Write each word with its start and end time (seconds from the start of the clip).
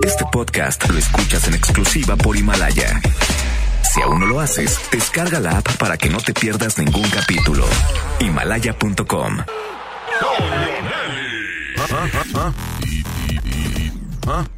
Este 0.00 0.24
podcast 0.32 0.88
lo 0.88 0.98
escuchas 0.98 1.46
en 1.46 1.54
exclusiva 1.54 2.16
por 2.16 2.36
Himalaya. 2.36 3.00
Si 3.92 4.00
aún 4.00 4.20
no 4.20 4.26
lo 4.26 4.40
haces, 4.40 4.80
descarga 4.90 5.38
la 5.38 5.58
app 5.58 5.76
para 5.76 5.96
que 5.96 6.08
no 6.08 6.18
te 6.18 6.32
pierdas 6.32 6.78
ningún 6.78 7.08
capítulo. 7.10 7.64
Himalaya.com. 8.18 9.38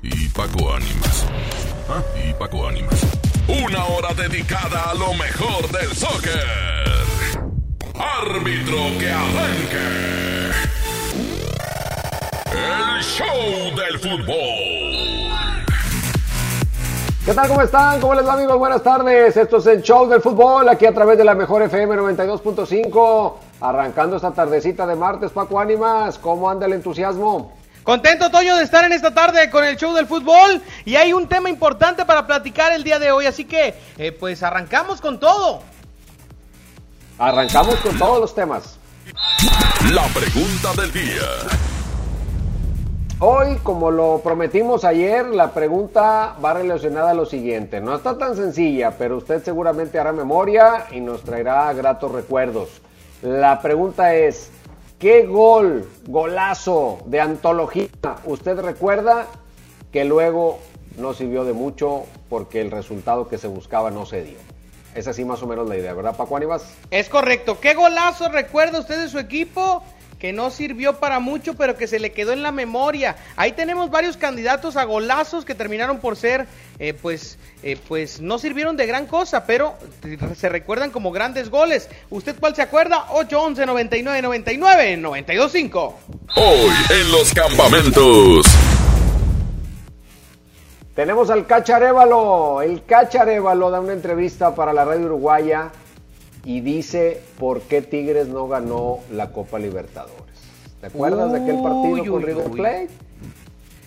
Y 0.03 0.29
Paco 0.29 0.75
Ánimas. 0.75 1.27
Y 2.25 2.33
Paco 2.35 2.69
Ánimas. 2.69 3.01
Una 3.49 3.85
hora 3.85 4.15
dedicada 4.15 4.91
a 4.91 4.95
lo 4.95 5.13
mejor 5.15 5.71
del 5.73 5.95
soccer. 5.95 6.47
Árbitro 7.95 8.99
que 8.99 9.11
arranque. 9.11 10.05
El 12.53 13.03
show 13.03 13.77
del 13.77 13.99
fútbol. 13.99 15.04
¿Qué 17.25 17.33
tal? 17.33 17.49
¿Cómo 17.49 17.63
están? 17.63 18.03
¿Cómo 18.03 18.15
les 18.15 18.27
va 18.27 18.35
amigos? 18.35 18.59
Buenas 18.59 18.83
tardes. 18.83 19.35
Esto 19.35 19.57
es 19.57 19.67
el 19.67 19.81
show 19.81 20.07
del 20.07 20.21
fútbol 20.21 20.69
aquí 20.69 20.85
a 20.85 20.93
través 20.93 21.17
de 21.17 21.25
la 21.25 21.35
mejor 21.35 21.63
FM 21.63 21.97
92.5. 21.97 23.35
Arrancando 23.63 24.17
esta 24.17 24.31
tardecita 24.33 24.87
de 24.87 24.95
martes, 24.95 25.31
Paco 25.31 25.59
Ánimas. 25.59 26.19
¿Cómo 26.19 26.51
anda 26.51 26.67
el 26.67 26.75
entusiasmo? 26.75 27.57
Contento, 27.83 28.31
Toño, 28.31 28.57
de 28.57 28.65
estar 28.65 28.85
en 28.85 28.93
esta 28.93 29.15
tarde 29.15 29.49
con 29.49 29.65
el 29.65 29.79
show 29.79 29.95
del 29.95 30.07
fútbol. 30.07 30.61
Y 30.85 30.97
hay 30.97 31.15
un 31.15 31.27
tema 31.27 31.49
importante 31.49 32.05
para 32.05 32.27
platicar 32.27 32.73
el 32.73 32.85
día 32.85 32.99
de 32.99 33.11
hoy. 33.11 33.25
Así 33.25 33.47
que, 33.47 33.75
eh, 33.97 34.13
pues 34.13 34.43
arrancamos 34.43 35.01
con 35.01 35.19
todo. 35.19 35.63
Arrancamos 37.19 37.77
con 37.77 37.97
todos 37.97 38.21
los 38.21 38.35
temas. 38.35 38.77
La 39.95 40.05
pregunta 40.09 40.75
del 40.79 40.93
día. 40.93 41.74
Hoy, 43.21 43.59
como 43.63 43.93
lo 43.93 44.21
prometimos 44.25 44.85
ayer, 44.85 45.27
la 45.27 45.55
pregunta 45.55 46.37
va 46.45 46.53
relacionada 46.53 47.13
a 47.13 47.15
lo 47.15 47.25
siguiente. 47.25 47.81
No 47.81 47.95
está 47.95 48.19
tan 48.19 48.35
sencilla, 48.35 48.99
pero 48.99 49.19
usted 49.19 49.43
seguramente 49.45 50.01
hará 50.01 50.13
memoria 50.13 50.87
y 50.91 51.01
nos 51.01 51.23
traerá 51.23 51.73
gratos 51.75 52.11
recuerdos. 52.11 52.83
La 53.23 53.63
pregunta 53.63 54.17
es, 54.17 54.51
¿qué 54.99 55.27
gol, 55.27 55.89
golazo 56.09 56.99
de 57.07 57.21
antología 57.21 57.89
usted 58.25 58.59
recuerda 58.59 59.27
que 59.93 60.05
luego 60.05 60.59
no 60.99 61.15
sirvió 61.15 61.45
de 61.45 61.53
mucho 61.53 62.03
porque 62.29 62.61
el 62.61 62.73
resultado 62.73 63.29
que 63.29 63.39
se 63.39 63.47
buscaba 63.47 63.93
no 63.93 64.07
se 64.07 64.25
dio? 64.25 64.39
Es 64.97 65.07
así 65.07 65.25
más 65.25 65.41
o 65.43 65.47
menos 65.47 65.69
la 65.69 65.77
idea, 65.77 65.95
¿verdad, 65.95 66.17
Paco 66.17 66.37
Aníbal? 66.37 66.61
Es 66.91 67.09
correcto. 67.09 67.61
¿Qué 67.61 67.75
golazo 67.75 68.29
recuerda 68.29 68.81
usted 68.81 69.01
de 69.01 69.09
su 69.09 69.21
equipo? 69.21 69.83
Que 70.25 70.33
no 70.33 70.51
sirvió 70.51 71.01
para 71.01 71.21
mucho, 71.21 71.53
pero 71.53 71.77
que 71.77 71.87
se 71.87 71.99
le 71.99 72.13
quedó 72.13 72.33
en 72.33 72.43
la 72.43 72.51
memoria. 72.51 73.15
Ahí 73.37 73.53
tenemos 73.53 73.91
varios 73.91 74.17
candidatos 74.17 74.75
a 74.79 74.85
golazos 74.85 75.45
que 75.45 75.55
terminaron 75.55 75.99
por 75.99 76.17
ser, 76.17 76.47
eh, 76.79 76.95
pues, 76.95 77.37
eh, 77.63 77.77
pues 77.87 78.23
no 78.23 78.39
sirvieron 78.39 78.75
de 78.79 78.87
gran 78.87 79.07
cosa, 79.07 79.45
pero 79.45 79.75
se 80.35 80.49
recuerdan 80.49 80.93
como 80.93 81.13
grandes 81.13 81.51
goles. 81.51 81.91
¿Usted 82.09 82.37
cuál 82.41 82.57
se 82.57 82.63
acuerda? 82.63 83.05
811 83.11 83.67
99 83.67 84.23
99 84.23 84.97
925. 84.97 85.99
Hoy 86.37 86.71
en 86.89 87.13
los 87.13 87.35
campamentos. 87.35 88.47
Tenemos 90.95 91.29
al 91.29 91.47
Cacharévalo. 91.47 92.63
El 92.63 92.83
Cacharévalo 92.87 93.71
da 93.71 93.79
una 93.79 93.93
entrevista 93.93 94.55
para 94.55 94.73
la 94.73 94.87
radio 94.87 95.05
uruguaya 95.05 95.71
y 96.45 96.61
dice 96.61 97.23
por 97.39 97.63
qué 97.63 97.83
Tigres 97.83 98.29
no 98.29 98.47
ganó 98.49 98.99
la 99.11 99.31
Copa 99.31 99.59
Libertadores. 99.59 100.25
¿Te 100.81 100.87
acuerdas 100.89 101.33
de 101.33 101.39
aquel 101.41 101.63
partido 101.63 101.95
Uy, 102.03 102.07
con 102.09 102.23
River. 102.23 102.51
Plate? 102.51 102.89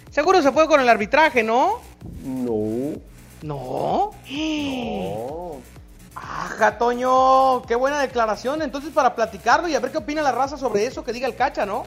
Seguro 0.10 0.42
se 0.42 0.52
fue 0.52 0.68
con 0.68 0.82
el 0.82 0.90
arbitraje, 0.90 1.44
¿no? 1.44 1.76
No, 2.24 2.98
No. 3.44 4.12
no. 4.30 5.58
Ajá, 6.16 6.78
Toño, 6.80 7.62
qué 7.68 7.76
buena 7.76 8.02
declaración. 8.02 8.64
Entonces, 8.64 8.92
para 8.92 9.14
platicarlo 9.14 9.68
y 9.68 9.76
a 9.76 9.80
ver 9.80 9.92
qué 9.92 10.00
opina 10.00 10.24
la 10.24 10.32
raza 10.32 10.58
sobre 10.58 10.88
eso, 10.88 11.04
que 11.04 11.14
diga 11.14 11.28
el 11.28 11.36
cacha, 11.36 11.66
¿no? 11.66 11.84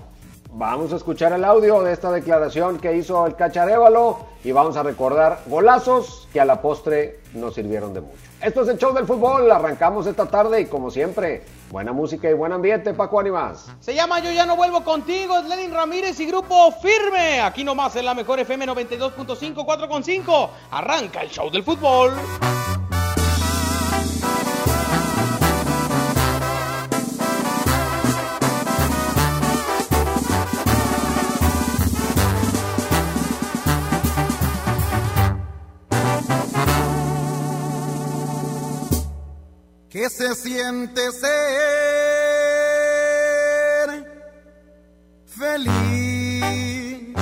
Vamos 0.52 0.92
a 0.92 0.96
escuchar 0.96 1.32
el 1.32 1.44
audio 1.44 1.82
de 1.82 1.92
esta 1.92 2.10
declaración 2.12 2.78
que 2.78 2.96
hizo 2.96 3.24
el 3.26 3.36
Cacharévalo 3.36 4.18
y 4.42 4.50
vamos 4.52 4.76
a 4.76 4.82
recordar 4.82 5.40
golazos 5.46 6.28
que 6.32 6.40
a 6.40 6.44
la 6.44 6.60
postre 6.60 7.20
no 7.34 7.50
sirvieron 7.52 7.94
de 7.94 8.00
mucho. 8.00 8.29
Esto 8.42 8.62
es 8.62 8.68
el 8.68 8.78
show 8.78 8.94
del 8.94 9.06
fútbol, 9.06 9.50
arrancamos 9.52 10.06
esta 10.06 10.24
tarde 10.24 10.62
y 10.62 10.64
como 10.64 10.90
siempre, 10.90 11.42
buena 11.70 11.92
música 11.92 12.30
y 12.30 12.32
buen 12.32 12.52
ambiente, 12.52 12.94
Paco 12.94 13.20
Animas. 13.20 13.70
Se 13.80 13.94
llama 13.94 14.18
Yo 14.20 14.30
ya 14.30 14.46
no 14.46 14.56
vuelvo 14.56 14.82
contigo, 14.82 15.38
es 15.38 15.44
Lenin 15.44 15.74
Ramírez 15.74 16.18
y 16.20 16.26
Grupo 16.26 16.72
Firme. 16.80 17.42
Aquí 17.42 17.64
nomás 17.64 17.96
en 17.96 18.06
la 18.06 18.14
mejor 18.14 18.40
FM 18.40 18.66
92.5, 18.66 19.54
4.5. 19.54 20.48
Arranca 20.70 21.20
el 21.20 21.28
show 21.28 21.50
del 21.50 21.62
fútbol. 21.62 22.12
¿Qué 40.00 40.08
se 40.08 40.34
siente 40.34 41.12
ser 41.12 41.28
feliz? 45.26 47.14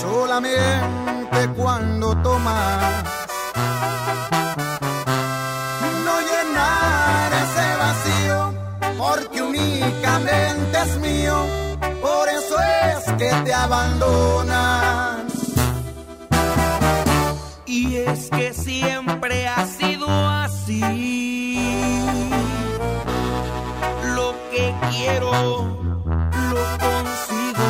Solamente 0.00 1.46
cuando 1.58 2.16
tomas 2.22 3.04
no 6.06 6.20
llenar 6.30 7.32
ese 7.44 7.76
vacío, 7.76 8.54
porque 8.96 9.42
únicamente 9.42 10.78
es 10.86 10.96
mío, 11.00 11.36
por 12.00 12.26
eso 12.30 12.56
es 12.86 13.04
que 13.18 13.30
te 13.44 13.52
abandonan. 13.52 15.26
Y 17.66 17.96
es 17.96 18.30
que 18.30 18.54
siempre 18.54 19.46
ha 19.46 19.66
sido 19.66 19.99
Lo 24.14 24.34
que 24.52 24.72
quiero, 24.88 25.32
lo 25.32 26.64
consigo. 26.78 27.68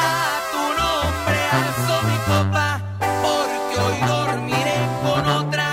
A 0.00 0.12
tu 0.52 0.62
nombre 0.80 1.38
alzo 1.58 1.94
mi 2.08 2.18
copa, 2.30 2.68
porque 3.22 3.74
hoy 3.84 3.98
dormiré 4.08 4.80
con 5.04 5.22
otra 5.28 5.68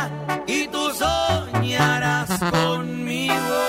y 0.45 0.67
tú 0.67 0.83
soñarás 0.93 2.29
conmigo. 2.51 3.59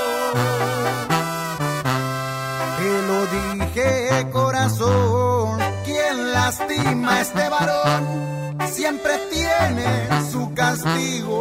Te 2.78 2.90
lo 3.08 3.18
dije, 3.38 3.88
corazón, 4.30 5.58
quien 5.86 6.14
lastima 6.32 7.14
a 7.14 7.20
este 7.22 7.48
varón 7.48 8.28
siempre 8.78 9.12
tiene 9.30 10.08
su 10.30 10.54
castigo. 10.54 11.37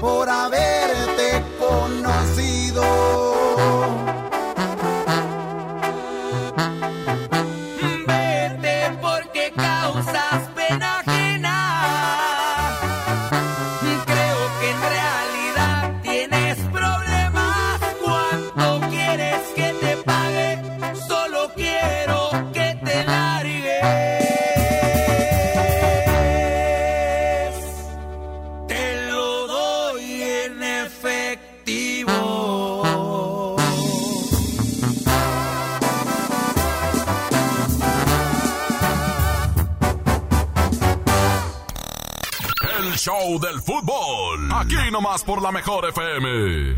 Por 0.00 0.28
haberte 0.28 0.69
Aquí 44.90 44.96
nomás 44.96 45.22
por 45.22 45.40
la 45.40 45.52
mejor 45.52 45.84
FM. 45.88 46.74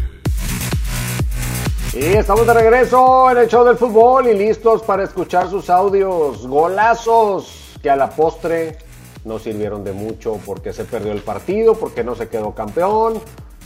Y 1.94 1.98
estamos 2.12 2.46
de 2.46 2.52
regreso 2.52 3.30
en 3.30 3.38
el 3.38 3.48
show 3.48 3.64
del 3.64 3.78
fútbol 3.78 4.26
y 4.28 4.34
listos 4.34 4.82
para 4.82 5.04
escuchar 5.04 5.48
sus 5.48 5.70
audios. 5.70 6.46
Golazos 6.46 7.72
que 7.82 7.88
a 7.88 7.96
la 7.96 8.10
postre 8.10 8.76
no 9.24 9.38
sirvieron 9.38 9.82
de 9.82 9.92
mucho 9.94 10.38
porque 10.44 10.74
se 10.74 10.84
perdió 10.84 11.10
el 11.12 11.22
partido, 11.22 11.74
porque 11.74 12.04
no 12.04 12.14
se 12.14 12.28
quedó 12.28 12.54
campeón, 12.54 13.14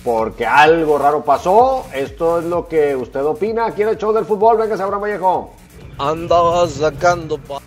porque 0.04 0.46
algo 0.46 0.96
raro 0.96 1.24
pasó. 1.24 1.84
Esto 1.92 2.38
es 2.38 2.44
lo 2.44 2.68
que 2.68 2.94
usted 2.94 3.24
opina 3.24 3.66
aquí 3.66 3.82
en 3.82 3.88
el 3.88 3.98
show 3.98 4.12
del 4.12 4.26
fútbol. 4.26 4.58
Venga, 4.58 4.74
Abraham 4.76 5.02
Vallejo. 5.02 5.54
Andaba 5.98 6.68
sacando 6.68 7.36
pa- 7.38 7.58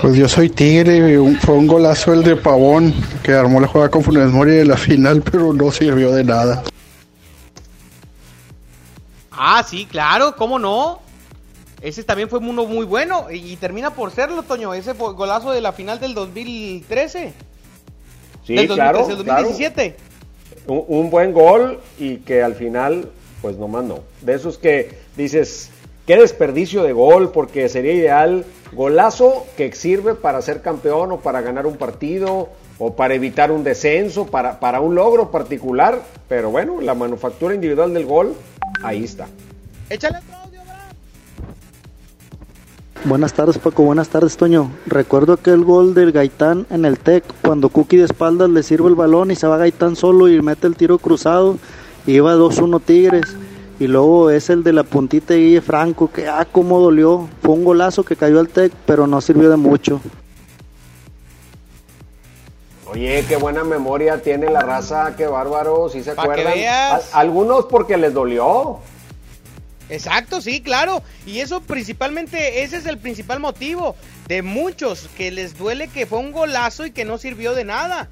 Pues 0.00 0.14
yo 0.16 0.28
soy 0.28 0.50
Tigre 0.50 1.12
y 1.12 1.16
un- 1.16 1.36
fue 1.36 1.54
un 1.54 1.66
golazo 1.66 2.12
el 2.12 2.22
de 2.22 2.36
Pavón 2.36 2.92
que 3.22 3.32
armó 3.32 3.60
la 3.60 3.66
jugada 3.66 3.90
con 3.90 4.02
Funes 4.02 4.28
Mori 4.30 4.52
de 4.52 4.64
la 4.64 4.76
final, 4.76 5.22
pero 5.22 5.52
no 5.52 5.70
sirvió 5.72 6.12
de 6.12 6.22
nada. 6.24 6.62
Ah, 9.32 9.64
sí, 9.68 9.86
claro, 9.86 10.36
¿cómo 10.36 10.58
no? 10.58 11.00
Ese 11.80 12.04
también 12.04 12.28
fue 12.28 12.38
uno 12.40 12.64
muy 12.66 12.84
bueno 12.86 13.26
y, 13.30 13.36
y 13.52 13.56
termina 13.56 13.90
por 13.90 14.10
serlo, 14.10 14.42
Toño. 14.42 14.74
Ese 14.74 14.94
fue 14.94 15.12
golazo 15.14 15.50
de 15.52 15.60
la 15.60 15.72
final 15.72 15.98
del 16.00 16.14
2013. 16.14 17.32
Sí, 18.46 18.54
del 18.54 18.66
2013, 18.68 18.74
claro, 18.74 19.06
del 19.16 19.24
claro. 19.24 19.42
2017. 19.48 19.96
Un, 20.68 20.84
un 20.88 21.10
buen 21.10 21.32
gol 21.32 21.80
y 21.98 22.16
que 22.18 22.42
al 22.42 22.54
final, 22.54 23.10
pues 23.42 23.56
nomás 23.56 23.84
no. 23.84 24.00
De 24.22 24.34
esos 24.34 24.56
que 24.58 24.98
dices, 25.16 25.70
qué 26.06 26.16
desperdicio 26.16 26.82
de 26.82 26.92
gol, 26.92 27.30
porque 27.32 27.68
sería 27.68 27.92
ideal 27.92 28.44
golazo 28.72 29.44
que 29.56 29.72
sirve 29.72 30.14
para 30.14 30.40
ser 30.42 30.62
campeón 30.62 31.12
o 31.12 31.18
para 31.18 31.40
ganar 31.40 31.66
un 31.66 31.76
partido 31.76 32.48
o 32.78 32.94
para 32.94 33.14
evitar 33.14 33.50
un 33.50 33.64
descenso, 33.64 34.26
para, 34.26 34.60
para 34.60 34.80
un 34.80 34.94
logro 34.94 35.30
particular. 35.30 36.02
Pero 36.28 36.50
bueno, 36.50 36.80
la 36.80 36.94
manufactura 36.94 37.54
individual 37.54 37.92
del 37.92 38.06
gol, 38.06 38.34
ahí 38.82 39.04
está. 39.04 39.26
Échale 39.90 40.18
otro 40.18 40.34
audio, 40.36 40.60
Abraham. 40.60 40.78
Buenas 43.04 43.32
tardes 43.32 43.58
Paco, 43.58 43.82
buenas 43.84 44.08
tardes 44.08 44.36
Toño. 44.36 44.70
Recuerdo 44.86 45.34
aquel 45.34 45.64
gol 45.64 45.94
del 45.94 46.12
Gaitán 46.12 46.66
en 46.70 46.84
el 46.84 46.98
TEC, 46.98 47.24
cuando 47.42 47.68
Cookie 47.68 47.98
de 47.98 48.04
espaldas 48.04 48.50
le 48.50 48.62
sirve 48.62 48.88
el 48.88 48.94
balón 48.94 49.30
y 49.30 49.36
se 49.36 49.46
va 49.46 49.58
Gaitán 49.58 49.96
solo 49.96 50.28
y 50.28 50.40
mete 50.42 50.66
el 50.66 50.76
tiro 50.76 50.98
cruzado 50.98 51.56
y 52.06 52.14
iba 52.14 52.34
2-1 52.34 52.80
Tigres. 52.84 53.36
Y 53.78 53.86
luego 53.88 54.30
es 54.30 54.48
el 54.48 54.62
de 54.62 54.72
la 54.72 54.84
puntita 54.84 55.34
de 55.34 55.40
Guille 55.40 55.60
Franco, 55.60 56.10
que 56.10 56.28
ah, 56.28 56.46
cómo 56.50 56.80
dolió. 56.80 57.28
Fue 57.42 57.54
un 57.54 57.64
golazo 57.64 58.04
que 58.04 58.16
cayó 58.16 58.40
al 58.40 58.48
TEC, 58.48 58.72
pero 58.86 59.06
no 59.06 59.20
sirvió 59.20 59.50
de 59.50 59.56
mucho. 59.56 60.00
Oye, 62.86 63.24
qué 63.28 63.36
buena 63.36 63.64
memoria 63.64 64.22
tiene 64.22 64.48
la 64.48 64.60
raza, 64.60 65.14
qué 65.16 65.26
bárbaro, 65.26 65.90
si 65.90 66.02
se 66.02 66.14
Pa' 66.14 66.22
que 66.34 66.40
acuerdan. 66.40 67.00
algunos 67.12 67.66
porque 67.66 67.96
les 67.98 68.14
dolió. 68.14 68.78
Exacto, 69.90 70.40
sí, 70.40 70.62
claro. 70.62 71.02
Y 71.26 71.40
eso 71.40 71.60
principalmente, 71.60 72.62
ese 72.62 72.78
es 72.78 72.86
el 72.86 72.98
principal 72.98 73.40
motivo 73.40 73.94
de 74.26 74.42
muchos 74.42 75.08
que 75.16 75.30
les 75.30 75.58
duele 75.58 75.88
que 75.88 76.06
fue 76.06 76.18
un 76.18 76.32
golazo 76.32 76.86
y 76.86 76.90
que 76.90 77.04
no 77.04 77.18
sirvió 77.18 77.54
de 77.54 77.64
nada. 77.64 78.08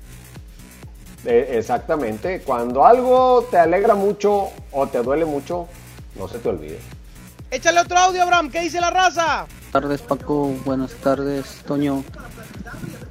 Eh, 1.27 1.57
exactamente. 1.59 2.41
Cuando 2.41 2.85
algo 2.85 3.47
te 3.51 3.59
alegra 3.59 3.95
mucho 3.95 4.51
o 4.73 4.87
te 4.87 5.03
duele 5.03 5.25
mucho, 5.25 5.67
no 6.19 6.29
se 6.29 6.39
te 6.39 6.49
olvide. 6.49 6.79
Échale 7.51 7.81
otro 7.81 7.99
audio, 7.99 8.23
Abraham. 8.23 8.51
¿Qué 8.51 8.61
dice 8.61 8.81
la 8.81 8.91
raza? 8.91 9.47
tardes 9.75 10.03
Paco, 10.03 10.55
buenas 10.65 10.93
tardes 10.95 11.63
Toño. 11.67 12.05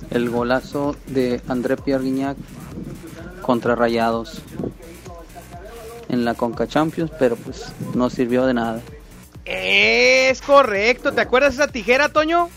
El 0.10 0.30
golazo 0.30 0.96
de 1.08 1.42
André 1.50 1.76
Pierre 1.76 2.06
Guignac 2.06 2.38
contra 3.42 3.76
Rayados 3.76 4.42
en 6.08 6.24
la 6.24 6.36
Conca 6.36 6.66
Champions, 6.66 7.12
pero 7.20 7.36
pues 7.36 7.66
no 7.96 8.10
sirvió 8.10 8.46
de 8.46 8.54
nada. 8.54 8.82
Es 9.44 10.42
correcto. 10.42 11.12
¿Te 11.12 11.20
acuerdas 11.20 11.58
de 11.58 11.64
esa 11.64 11.72
tijera, 11.72 12.08
Toño? 12.08 12.50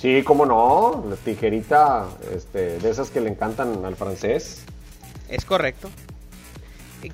Sí, 0.00 0.22
cómo 0.22 0.44
no, 0.46 1.04
la 1.08 1.16
tijerita 1.16 2.04
este, 2.34 2.78
de 2.78 2.90
esas 2.90 3.10
que 3.10 3.20
le 3.20 3.30
encantan 3.30 3.84
al 3.84 3.96
francés. 3.96 4.62
Es 5.28 5.44
correcto. 5.44 5.88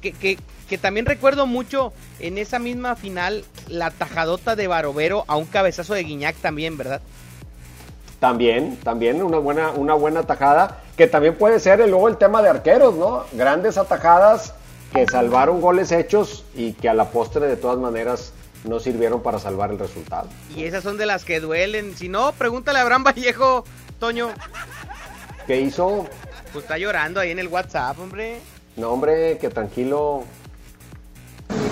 Que, 0.00 0.12
que, 0.12 0.38
que 0.69 0.79
también 0.79 1.06
recuerdo 1.06 1.46
mucho 1.46 1.93
en 2.19 2.39
esa 2.39 2.58
misma 2.58 2.96
final 2.96 3.44
la 3.69 3.91
tajadota 3.91 4.56
de 4.56 4.67
Barovero 4.67 5.24
a 5.29 5.36
un 5.36 5.44
cabezazo 5.44 5.94
de 5.94 6.03
Guiñac 6.05 6.36
también, 6.36 6.77
¿verdad? 6.79 7.01
También, 8.20 8.77
también 8.77 9.22
una 9.22 9.39
buena, 9.39 9.70
una 9.70 9.94
buena 9.94 10.20
atajada, 10.20 10.81
que 10.96 11.06
también 11.06 11.34
puede 11.36 11.58
ser 11.60 11.81
el- 11.81 11.91
luego 11.91 12.08
el 12.08 12.17
tema 12.17 12.41
de 12.43 12.48
arqueros, 12.51 12.94
¿no? 12.94 13.24
Grandes 13.32 13.77
atajadas 13.77 14.55
que 14.94 15.06
salvaron 15.06 15.60
goles 15.60 15.91
hechos 15.93 16.44
y 16.55 16.72
que 16.74 16.89
a 16.89 16.94
la 16.94 17.10
postre 17.10 17.46
de 17.46 17.56
todas 17.56 17.79
maneras 17.79 18.32
no 18.64 18.78
sirvieron 18.81 19.22
para 19.22 19.38
salvar 19.38 19.70
el 19.70 19.78
resultado. 19.78 20.28
Y 20.56 20.64
esas 20.64 20.82
son 20.82 20.96
de 20.96 21.06
las 21.06 21.24
que 21.24 21.40
duelen. 21.40 21.96
Si 21.96 22.08
no, 22.08 22.32
pregúntale 22.32 22.78
a 22.78 22.82
Abraham 22.82 23.04
Vallejo, 23.04 23.64
Toño. 23.98 24.31
¿Qué 25.46 25.60
hizo? 25.60 26.06
Pues 26.52 26.64
está 26.64 26.78
llorando 26.78 27.20
ahí 27.20 27.31
en 27.31 27.38
el 27.38 27.48
WhatsApp, 27.48 27.98
hombre. 27.98 28.38
No, 28.76 28.90
hombre, 28.90 29.38
que 29.38 29.48
tranquilo. 29.50 30.24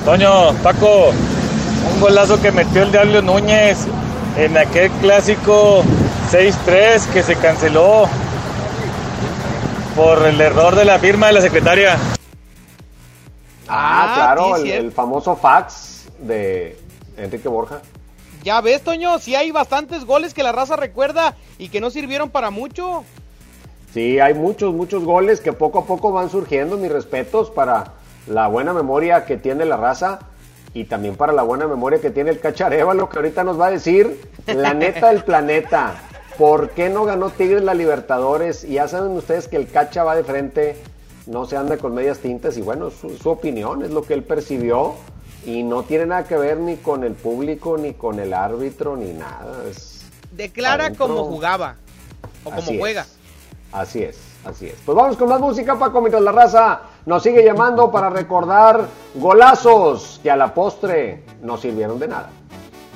Toño, 0.04 0.52
Paco, 0.62 1.10
un 1.94 2.00
golazo 2.00 2.40
que 2.40 2.50
metió 2.50 2.82
el 2.82 2.90
Diablo 2.92 3.22
Núñez 3.22 3.78
en 4.36 4.56
aquel 4.56 4.90
clásico 5.00 5.82
6-3 6.30 7.06
que 7.12 7.22
se 7.22 7.36
canceló 7.36 8.08
por 9.96 10.26
el 10.26 10.40
error 10.40 10.74
de 10.76 10.84
la 10.84 10.98
firma 10.98 11.28
de 11.28 11.32
la 11.34 11.40
secretaria. 11.40 11.96
Ah, 13.68 14.06
Ah, 14.08 14.14
claro, 14.14 14.44
sí, 14.56 14.62
el, 14.62 14.66
cierto. 14.66 14.86
el 14.86 14.92
famoso 14.92 15.36
fax 15.36 15.99
de 16.20 16.76
Enrique 17.16 17.48
Borja. 17.48 17.82
Ya 18.42 18.60
ves, 18.60 18.82
Toño, 18.82 19.18
sí 19.18 19.34
hay 19.34 19.50
bastantes 19.50 20.04
goles 20.04 20.32
que 20.32 20.42
la 20.42 20.52
raza 20.52 20.76
recuerda 20.76 21.36
y 21.58 21.68
que 21.68 21.80
no 21.80 21.90
sirvieron 21.90 22.30
para 22.30 22.50
mucho. 22.50 23.04
Sí, 23.92 24.18
hay 24.18 24.34
muchos, 24.34 24.72
muchos 24.72 25.04
goles 25.04 25.40
que 25.40 25.52
poco 25.52 25.80
a 25.80 25.84
poco 25.86 26.12
van 26.12 26.30
surgiendo. 26.30 26.76
Mis 26.78 26.90
respetos 26.90 27.50
para 27.50 27.92
la 28.26 28.46
buena 28.46 28.72
memoria 28.72 29.24
que 29.26 29.36
tiene 29.36 29.64
la 29.64 29.76
raza 29.76 30.20
y 30.72 30.84
también 30.84 31.16
para 31.16 31.32
la 31.32 31.42
buena 31.42 31.66
memoria 31.66 32.00
que 32.00 32.10
tiene 32.10 32.30
el 32.30 32.38
Cachareva, 32.38 32.94
lo 32.94 33.08
que 33.08 33.18
ahorita 33.18 33.44
nos 33.44 33.60
va 33.60 33.66
a 33.66 33.70
decir 33.70 34.20
la 34.46 34.72
neta 34.74 35.08
del 35.08 35.24
planeta. 35.24 35.94
¿Por 36.38 36.70
qué 36.70 36.88
no 36.88 37.04
ganó 37.04 37.28
Tigres 37.30 37.62
la 37.62 37.74
Libertadores? 37.74 38.64
Y 38.64 38.74
ya 38.74 38.88
saben 38.88 39.12
ustedes 39.12 39.48
que 39.48 39.56
el 39.56 39.68
Cacha 39.68 40.04
va 40.04 40.16
de 40.16 40.24
frente, 40.24 40.76
no 41.26 41.44
se 41.44 41.56
anda 41.56 41.76
con 41.76 41.92
medias 41.92 42.20
tintas 42.20 42.56
y 42.56 42.62
bueno, 42.62 42.88
su, 42.90 43.18
su 43.18 43.28
opinión 43.28 43.82
es 43.82 43.90
lo 43.90 44.02
que 44.02 44.14
él 44.14 44.22
percibió 44.22 44.94
y 45.44 45.62
no 45.62 45.82
tiene 45.82 46.06
nada 46.06 46.24
que 46.24 46.36
ver 46.36 46.58
ni 46.58 46.76
con 46.76 47.04
el 47.04 47.12
público, 47.14 47.76
ni 47.78 47.94
con 47.94 48.18
el 48.18 48.32
árbitro, 48.34 48.96
ni 48.96 49.12
nada. 49.12 49.64
Es 49.70 50.02
Declara 50.32 50.84
adentro. 50.84 51.06
como 51.08 51.24
jugaba 51.24 51.76
o 52.44 52.50
como 52.50 52.58
Así 52.62 52.74
es. 52.74 52.80
juega. 52.80 53.06
Así 53.72 54.02
es, 54.02 54.18
así 54.44 54.66
es. 54.66 54.74
Pues 54.84 54.96
vamos 54.96 55.16
con 55.16 55.28
más 55.28 55.40
música, 55.40 55.78
Paco, 55.78 56.00
mientras 56.00 56.22
la 56.22 56.32
raza 56.32 56.80
nos 57.06 57.22
sigue 57.22 57.44
llamando 57.44 57.90
para 57.90 58.10
recordar 58.10 58.86
golazos 59.14 60.18
que 60.22 60.30
a 60.30 60.36
la 60.36 60.52
postre 60.52 61.22
no 61.42 61.56
sirvieron 61.56 61.98
de 61.98 62.08
nada. 62.08 62.30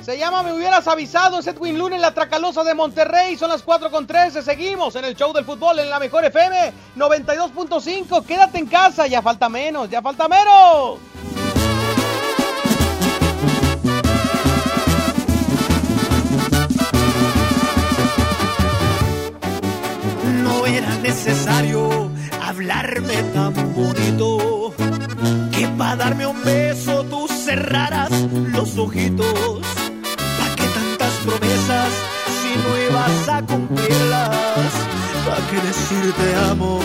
Se 0.03 0.17
llama 0.19 0.43
Me 0.43 0.53
hubieras 0.53 0.87
avisado, 0.87 1.39
es 1.39 1.47
Edwin 1.47 1.79
Luna 1.79 1.95
en 1.95 2.01
la 2.01 2.13
Tracalosa 2.13 2.63
de 2.63 2.75
Monterrey, 2.75 3.35
son 3.37 3.49
las 3.49 3.63
4 3.63 3.89
con 3.89 4.05
13, 4.05 4.43
seguimos 4.43 4.95
en 4.95 5.05
el 5.05 5.15
show 5.15 5.33
del 5.33 5.45
fútbol 5.45 5.79
en 5.79 5.89
la 5.89 5.97
mejor 5.97 6.23
FM 6.25 6.71
92.5, 6.95 8.23
quédate 8.25 8.59
en 8.59 8.67
casa, 8.67 9.07
ya 9.07 9.21
falta 9.23 9.49
menos, 9.49 9.89
ya 9.89 10.03
falta 10.03 10.27
menos. 10.27 10.99
No 20.65 20.71
era 20.71 20.95
necesario 20.97 22.09
hablarme 22.41 23.13
tan 23.35 23.53
bonito 23.75 24.73
que 25.51 25.67
para 25.77 25.95
darme 25.95 26.25
un 26.25 26.43
beso 26.43 27.03
tú 27.03 27.27
cerraras 27.27 28.09
los 28.51 28.75
ojitos. 28.75 29.61
¿Para 29.61 30.55
qué 30.55 30.63
tantas 30.73 31.13
promesas 31.23 31.89
si 32.41 32.57
no 32.63 32.71
ibas 32.89 33.29
a 33.29 33.41
cumplirlas? 33.45 34.71
¿Para 35.27 35.47
qué 35.51 35.67
decir 35.67 36.13
te 36.13 36.35
amo 36.49 36.79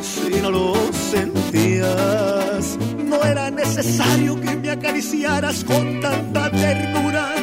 si 0.00 0.40
no 0.40 0.50
lo 0.52 0.74
sentías? 1.10 2.78
No 3.04 3.20
era 3.24 3.50
necesario 3.50 4.40
que 4.40 4.54
me 4.54 4.70
acariciaras 4.70 5.64
con 5.64 6.00
tanta 6.00 6.52
ternura, 6.52 7.34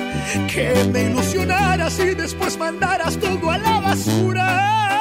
que 0.54 0.90
me 0.90 1.10
ilusionaras 1.10 2.00
y 2.00 2.16
después 2.16 2.58
mandaras 2.58 3.18
todo 3.18 3.52
a 3.52 3.58
la 3.58 3.82
basura. 3.82 5.01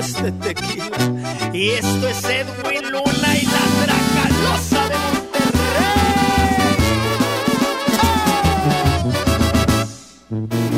este 0.00 0.32
tequila. 0.32 0.98
Y 1.52 1.70
esto 1.70 2.08
es 2.08 2.24
Edwin 2.24 2.90
Luna 2.90 3.36
y 3.36 3.44
la 3.44 3.64
Dracalosa 3.82 4.88
de 4.88 4.96
Monterrey. 5.04 5.50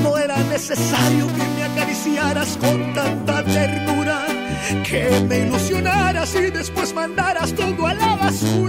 No 0.03 0.19
era 0.19 0.39
necesario 0.39 1.27
que 1.29 1.45
me 1.55 1.63
acariciaras 1.65 2.57
con 2.59 2.95
tanta 2.95 3.45
ternura, 3.45 4.27
que 4.89 5.25
me 5.29 5.39
ilusionaras 5.47 6.35
y 6.35 6.51
después 6.51 6.93
mandaras 6.93 7.55
todo 7.55 7.87
a 7.87 7.95
la 7.95 8.17
basura. 8.17 8.62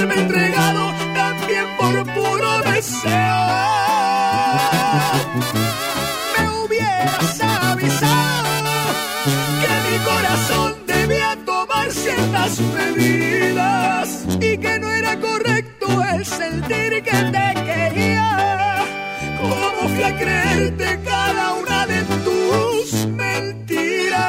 Haberme 0.00 0.22
entregado 0.22 0.94
también 1.14 1.66
por 1.76 1.92
puro 2.14 2.60
deseo. 2.72 3.10
Me 6.38 6.48
hubieras 6.48 7.40
avisado 7.42 8.70
que 9.60 9.72
mi 9.90 9.98
corazón 9.98 10.74
debía 10.86 11.36
tomar 11.44 11.90
ciertas 11.92 12.60
medidas 12.60 14.24
y 14.40 14.56
que 14.56 14.78
no 14.78 14.90
era 14.90 15.20
correcto 15.20 16.02
el 16.14 16.24
sentir 16.24 17.02
que 17.02 17.16
te 17.34 17.54
quería. 17.66 18.84
¿Cómo 19.38 19.88
fui 19.94 20.02
a 20.02 20.16
creerte 20.16 20.98
cada 21.04 21.54
una 21.54 21.86
de 21.86 22.02
tus 22.24 23.06
mentiras? 23.06 24.20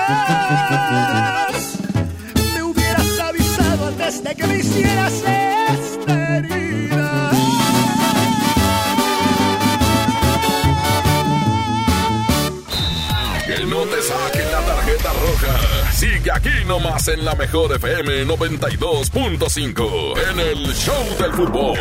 Me 2.55 2.63
hubieras 2.63 3.19
avisado 3.19 3.87
antes 3.87 4.21
de 4.21 4.35
que 4.35 4.47
me 4.47 4.57
hicieras 4.57 5.13
Sigue 16.01 16.33
aquí 16.33 16.65
nomás 16.65 17.07
en 17.09 17.23
la 17.23 17.35
mejor 17.35 17.75
FM 17.75 18.25
92.5 18.25 20.31
en 20.31 20.39
el 20.39 20.73
Show 20.73 21.05
del 21.19 21.31
Fútbol. 21.31 21.77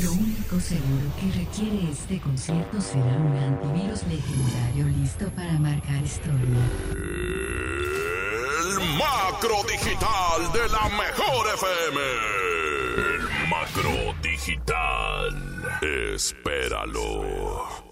Lo 0.00 0.12
único 0.12 0.60
seguro 0.60 1.12
que 1.18 1.32
requiere 1.36 1.90
este 1.90 2.20
concierto 2.20 2.80
será 2.80 3.16
un 3.16 3.36
antivirus 3.36 4.04
legendario 4.04 4.86
listo 4.96 5.28
para 5.34 5.54
marcar 5.54 6.00
historia. 6.04 6.60
El 8.60 8.78
macro 8.96 9.64
digital 9.68 10.52
de 10.52 10.68
la 10.68 10.88
mejor 10.90 11.48
FM. 11.54 12.00
El 13.16 13.48
macro 13.48 14.14
digital. 14.22 15.34
Espéralo. 16.14 17.91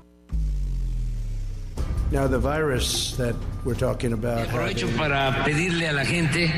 Aprovecho 4.43 4.87
para 4.97 5.43
pedirle 5.45 5.87
a 5.87 5.93
la 5.93 6.05
gente 6.05 6.51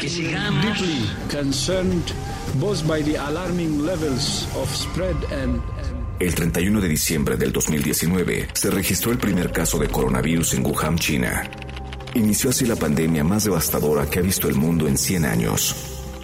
que 0.00 0.08
sigamos 0.08 0.64
deeply 0.64 1.06
concerned 1.30 2.12
both 2.58 2.82
by 2.86 3.02
the 3.02 3.18
alarming 3.18 3.84
levels 3.84 4.48
of 4.56 4.74
spread 4.74 5.16
and 5.32 5.60
El 6.18 6.34
31 6.34 6.80
de 6.80 6.88
diciembre 6.88 7.36
del 7.36 7.52
2019 7.52 8.48
se 8.54 8.70
registró 8.70 9.12
el 9.12 9.18
primer 9.18 9.52
caso 9.52 9.78
de 9.78 9.88
coronavirus 9.88 10.54
en 10.54 10.64
Wuhan, 10.64 10.96
China. 10.96 11.42
Inició 12.14 12.48
así 12.48 12.64
la 12.64 12.76
pandemia 12.76 13.22
más 13.22 13.44
devastadora 13.44 14.08
que 14.08 14.20
ha 14.20 14.22
visto 14.22 14.48
el 14.48 14.54
mundo 14.54 14.88
en 14.88 14.96
100 14.96 15.26
años. 15.26 15.76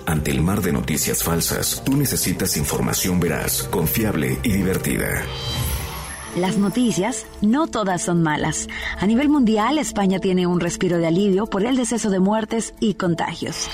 Ante 0.07 0.31
el 0.31 0.41
mar 0.41 0.63
de 0.63 0.73
noticias 0.73 1.23
falsas, 1.23 1.83
tú 1.85 1.95
necesitas 1.95 2.57
información 2.57 3.21
veraz, 3.21 3.65
confiable 3.65 4.39
y 4.43 4.53
divertida. 4.53 5.27
Las 6.37 6.57
noticias 6.57 7.27
no 7.43 7.67
todas 7.67 8.03
son 8.03 8.23
malas. 8.23 8.67
A 8.99 9.07
nivel 9.07 9.29
mundial, 9.29 9.79
España 9.79 10.19
tiene 10.19 10.47
un 10.47 10.61
respiro 10.61 10.97
de 10.97 11.07
alivio 11.07 11.47
por 11.47 11.63
el 11.63 11.77
deceso 11.77 12.09
de 12.09 12.21
muertes 12.21 12.73
y 12.81 12.95
contagios. 12.95 13.69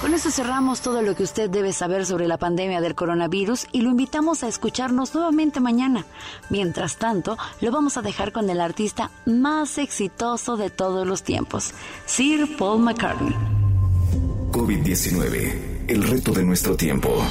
Con 0.00 0.14
eso 0.14 0.30
cerramos 0.30 0.80
todo 0.80 1.02
lo 1.02 1.14
que 1.14 1.24
usted 1.24 1.50
debe 1.50 1.74
saber 1.74 2.06
sobre 2.06 2.26
la 2.26 2.38
pandemia 2.38 2.80
del 2.80 2.94
coronavirus 2.94 3.66
y 3.70 3.82
lo 3.82 3.90
invitamos 3.90 4.42
a 4.42 4.48
escucharnos 4.48 5.14
nuevamente 5.14 5.60
mañana. 5.60 6.06
Mientras 6.48 6.96
tanto, 6.96 7.36
lo 7.60 7.70
vamos 7.70 7.98
a 7.98 8.02
dejar 8.02 8.32
con 8.32 8.48
el 8.48 8.62
artista 8.62 9.10
más 9.26 9.76
exitoso 9.76 10.56
de 10.56 10.70
todos 10.70 11.06
los 11.06 11.22
tiempos, 11.22 11.74
Sir 12.06 12.56
Paul 12.56 12.80
McCartney. 12.80 13.36
COVID-19, 14.52 15.84
el 15.88 16.02
reto 16.02 16.32
de 16.32 16.44
nuestro 16.44 16.76
tiempo. 16.76 17.22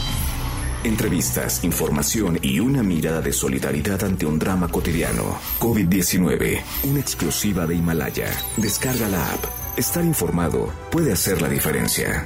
Entrevistas, 0.84 1.64
información 1.66 2.40
y 2.42 2.62
una 2.62 2.84
mirada 2.84 3.20
de 3.22 3.34
solidaridad 3.34 4.02
ante 4.06 4.26
un 4.26 4.40
drama 4.40 4.70
cotidiano. 4.70 5.38
COVID-19, 5.60 6.62
una 6.84 7.00
exclusiva 7.02 7.68
de 7.68 7.76
Himalaya. 7.76 8.32
Descarga 8.56 9.10
la 9.10 9.34
app. 9.34 9.44
Estar 9.78 10.06
informado 10.06 10.72
puede 10.90 11.12
hacer 11.12 11.42
la 11.42 11.50
diferencia. 11.50 12.26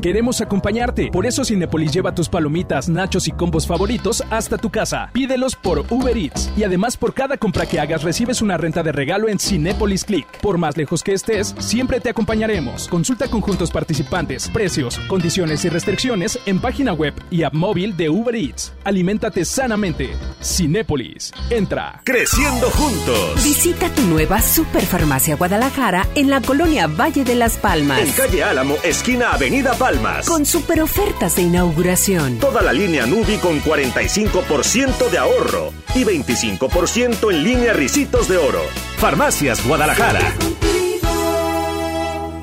Queremos 0.00 0.42
acompañarte. 0.42 1.08
Por 1.10 1.24
eso 1.24 1.42
Cinepolis 1.42 1.90
lleva 1.90 2.14
tus 2.14 2.28
palomitas, 2.28 2.86
nachos 2.88 3.28
y 3.28 3.32
combos 3.32 3.66
favoritos 3.66 4.22
hasta 4.30 4.58
tu 4.58 4.68
casa. 4.68 5.08
Pídelos 5.14 5.56
por 5.56 5.86
Uber 5.90 6.16
Eats. 6.16 6.52
Y 6.54 6.64
además 6.64 6.98
por 6.98 7.14
cada 7.14 7.38
compra 7.38 7.64
que 7.64 7.80
hagas 7.80 8.02
recibes 8.02 8.42
una 8.42 8.58
renta 8.58 8.82
de 8.82 8.92
regalo 8.92 9.30
en 9.30 9.38
Cinepolis 9.38 10.04
Click. 10.04 10.26
Por 10.42 10.58
más 10.58 10.76
lejos 10.76 11.02
que 11.02 11.14
estés, 11.14 11.54
siempre 11.58 12.00
te 12.00 12.10
acompañaremos. 12.10 12.88
Consulta 12.88 13.28
conjuntos 13.28 13.70
participantes, 13.70 14.50
precios, 14.50 14.98
condiciones 15.08 15.64
y 15.64 15.70
restricciones 15.70 16.38
en 16.44 16.60
página 16.60 16.92
web 16.92 17.14
y 17.30 17.44
app 17.44 17.54
móvil 17.54 17.96
de 17.96 18.10
Uber 18.10 18.36
Eats. 18.36 18.74
Aliméntate 18.84 19.46
sanamente. 19.46 20.10
Cinépolis. 20.42 21.32
Entra. 21.48 22.02
Creciendo 22.04 22.68
juntos. 22.70 23.42
Visita 23.42 23.88
tu 23.94 24.02
nueva 24.02 24.42
Superfarmacia 24.42 25.36
Guadalajara 25.36 26.06
en 26.14 26.28
la 26.28 26.42
colonia 26.42 26.86
Valle 26.86 27.24
de 27.24 27.34
las 27.34 27.56
Palmas. 27.56 28.00
En 28.00 28.12
calle 28.12 28.44
Álamo, 28.44 28.74
esquina 28.84 29.32
Avenida 29.32 29.72
Palmas. 29.72 29.95
Con 30.26 30.44
super 30.44 30.82
ofertas 30.82 31.36
de 31.36 31.42
inauguración. 31.42 32.38
Toda 32.38 32.60
la 32.60 32.72
línea 32.72 33.06
Nubi 33.06 33.38
con 33.38 33.60
45% 33.62 35.08
de 35.10 35.18
ahorro 35.18 35.72
y 35.94 36.04
25% 36.04 37.30
en 37.30 37.42
línea 37.42 37.72
Ricitos 37.72 38.28
de 38.28 38.36
Oro. 38.36 38.60
Farmacias 38.98 39.66
Guadalajara. 39.66 40.34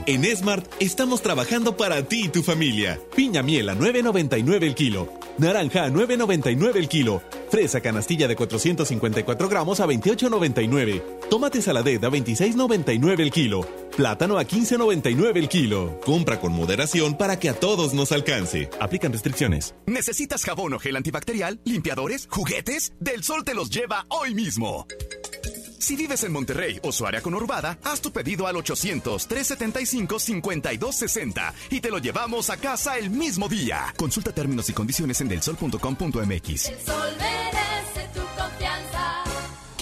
En 0.05 0.25
Smart 0.35 0.65
estamos 0.81 1.21
trabajando 1.21 1.77
para 1.77 2.03
ti 2.03 2.25
y 2.25 2.29
tu 2.29 2.43
familia. 2.43 2.99
Piña 3.15 3.41
miel 3.41 3.69
a 3.69 3.75
9.99 3.75 4.63
el 4.63 4.75
kilo. 4.75 5.07
Naranja 5.37 5.85
a 5.85 5.89
9.99 5.89 6.75
el 6.75 6.89
kilo. 6.89 7.21
Fresa 7.49 7.79
canastilla 7.79 8.27
de 8.27 8.35
454 8.35 9.47
gramos 9.47 9.79
a 9.79 9.87
28.99. 9.87 11.29
Tomate 11.29 11.61
saladet 11.61 12.03
a 12.03 12.09
26.99 12.09 13.19
el 13.21 13.31
kilo. 13.31 13.61
Plátano 13.95 14.37
a 14.37 14.43
15.99 14.43 15.37
el 15.37 15.47
kilo. 15.47 16.01
Compra 16.01 16.37
con 16.37 16.51
moderación 16.51 17.17
para 17.17 17.39
que 17.39 17.47
a 17.47 17.53
todos 17.53 17.93
nos 17.93 18.11
alcance. 18.11 18.69
Aplican 18.81 19.13
restricciones. 19.13 19.73
¿Necesitas 19.85 20.43
jabón 20.43 20.73
o 20.73 20.79
gel 20.79 20.97
antibacterial, 20.97 21.61
limpiadores, 21.63 22.27
juguetes? 22.29 22.91
Del 22.99 23.23
Sol 23.23 23.45
te 23.45 23.53
los 23.53 23.69
lleva 23.69 24.05
hoy 24.09 24.35
mismo. 24.35 24.85
Si 25.83 25.95
vives 25.97 26.23
en 26.23 26.31
Monterrey 26.31 26.79
o 26.81 26.93
su 26.93 27.05
área 27.05 27.21
conurbada, 27.21 27.77
haz 27.83 27.99
tu 27.99 28.09
pedido 28.09 28.47
al 28.47 28.55
800-375-5260 28.55 31.53
y 31.71 31.81
te 31.81 31.91
lo 31.91 31.97
llevamos 31.97 32.49
a 32.49 32.55
casa 32.55 32.97
el 32.97 33.09
mismo 33.09 33.49
día. 33.49 33.93
Consulta 33.97 34.31
términos 34.31 34.69
y 34.69 34.73
condiciones 34.73 35.19
en 35.19 35.27
delsol.com.mx. 35.27 36.69
El 36.69 36.79
sol 36.85 37.13
confianza. 37.13 37.32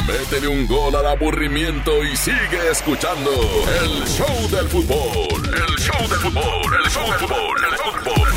Métele 0.00 0.48
un 0.48 0.66
gol 0.66 0.96
al 0.96 1.06
aburrimiento 1.06 2.02
y 2.02 2.16
sigue 2.16 2.70
escuchando 2.72 3.30
el 3.30 4.04
show 4.08 4.48
del 4.50 4.66
fútbol. 4.66 5.44
El 5.44 5.76
show 5.76 6.08
del 6.08 6.18
fútbol, 6.18 6.74
el 6.84 6.90
show 6.90 7.04
del 7.04 7.18
fútbol, 7.20 7.64
el 7.70 7.78
show 7.78 7.92
del 7.92 8.02
fútbol. 8.02 8.28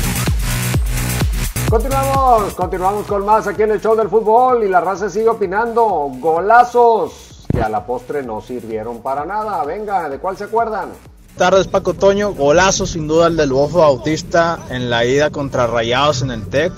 Continuamos, 1.68 2.54
continuamos 2.54 3.06
con 3.06 3.24
más 3.24 3.48
aquí 3.48 3.62
en 3.62 3.72
el 3.72 3.80
show 3.80 3.96
del 3.96 4.08
fútbol 4.08 4.62
y 4.62 4.68
la 4.68 4.80
raza 4.80 5.10
sigue 5.10 5.28
opinando. 5.28 5.84
Golazos 6.20 7.46
que 7.52 7.60
a 7.60 7.68
la 7.68 7.84
postre 7.84 8.22
no 8.22 8.40
sirvieron 8.40 9.02
para 9.02 9.24
nada. 9.24 9.64
Venga, 9.64 10.08
¿de 10.08 10.18
cuál 10.18 10.36
se 10.36 10.44
acuerdan? 10.44 10.90
tardes 11.36 11.66
Paco 11.66 11.94
Toño, 11.94 12.32
golazo 12.32 12.86
sin 12.86 13.08
duda 13.08 13.26
el 13.26 13.36
del 13.36 13.52
Bofo 13.52 13.78
Bautista 13.78 14.58
en 14.70 14.88
la 14.88 15.04
ida 15.04 15.30
contra 15.30 15.66
Rayados 15.66 16.22
en 16.22 16.30
el 16.30 16.46
TEC, 16.46 16.72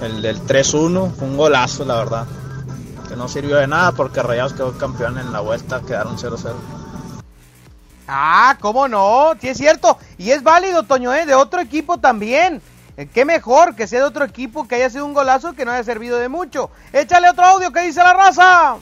el 0.00 0.22
del 0.22 0.40
3-1, 0.40 1.10
fue 1.12 1.28
un 1.28 1.36
golazo 1.36 1.84
la 1.84 1.96
verdad 1.96 2.26
que 3.08 3.16
no 3.16 3.28
sirvió 3.28 3.56
de 3.56 3.66
nada 3.66 3.92
porque 3.92 4.22
Rayados 4.22 4.52
quedó 4.54 4.76
campeón 4.76 5.18
en 5.18 5.32
la 5.32 5.40
vuelta, 5.40 5.80
quedaron 5.80 6.16
0-0. 6.16 6.52
Ah, 8.06 8.56
¿cómo 8.60 8.86
no? 8.88 9.32
Sí 9.40 9.48
es 9.48 9.56
cierto. 9.56 9.98
Y 10.18 10.30
es 10.30 10.42
válido, 10.42 10.82
Toño, 10.82 11.14
¿eh? 11.14 11.26
De 11.26 11.34
otro 11.34 11.60
equipo 11.60 11.98
también. 11.98 12.60
Eh, 12.96 13.08
qué 13.12 13.24
mejor 13.24 13.74
que 13.74 13.86
sea 13.86 14.00
de 14.00 14.06
otro 14.06 14.24
equipo 14.24 14.68
que 14.68 14.76
haya 14.76 14.90
sido 14.90 15.06
un 15.06 15.14
golazo 15.14 15.54
que 15.54 15.64
no 15.64 15.72
haya 15.72 15.82
servido 15.84 16.18
de 16.18 16.28
mucho. 16.28 16.70
Échale 16.92 17.30
otro 17.30 17.44
audio 17.44 17.72
que 17.72 17.80
dice 17.80 18.00
la 18.00 18.12
raza. 18.12 18.76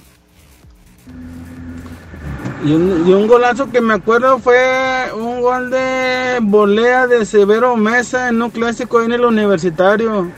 Y 2.65 2.73
un, 2.75 3.09
y 3.09 3.13
un 3.13 3.27
golazo 3.27 3.71
que 3.71 3.81
me 3.81 3.95
acuerdo 3.95 4.39
fue 4.39 5.11
un 5.15 5.41
gol 5.41 5.71
de 5.71 6.39
volea 6.43 7.07
de 7.07 7.25
Severo 7.25 7.77
Mesa 7.77 8.29
en 8.29 8.41
un 8.43 8.51
clásico 8.51 9.03
en 9.03 9.13
el 9.13 9.25
universitario. 9.25 10.31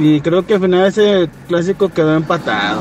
Y 0.00 0.22
creo 0.22 0.46
que 0.46 0.54
al 0.54 0.60
final 0.60 0.86
ese 0.86 1.28
clásico 1.46 1.90
quedó 1.90 2.16
empatado. 2.16 2.80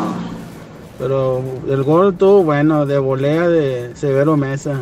Pero 0.97 1.43
el 1.67 1.84
gol 1.84 2.13
estuvo 2.13 2.43
bueno, 2.43 2.86
de 2.86 2.97
volea 2.97 3.49
de 3.49 3.93
Severo 3.97 4.38
Mesa. 4.38 4.79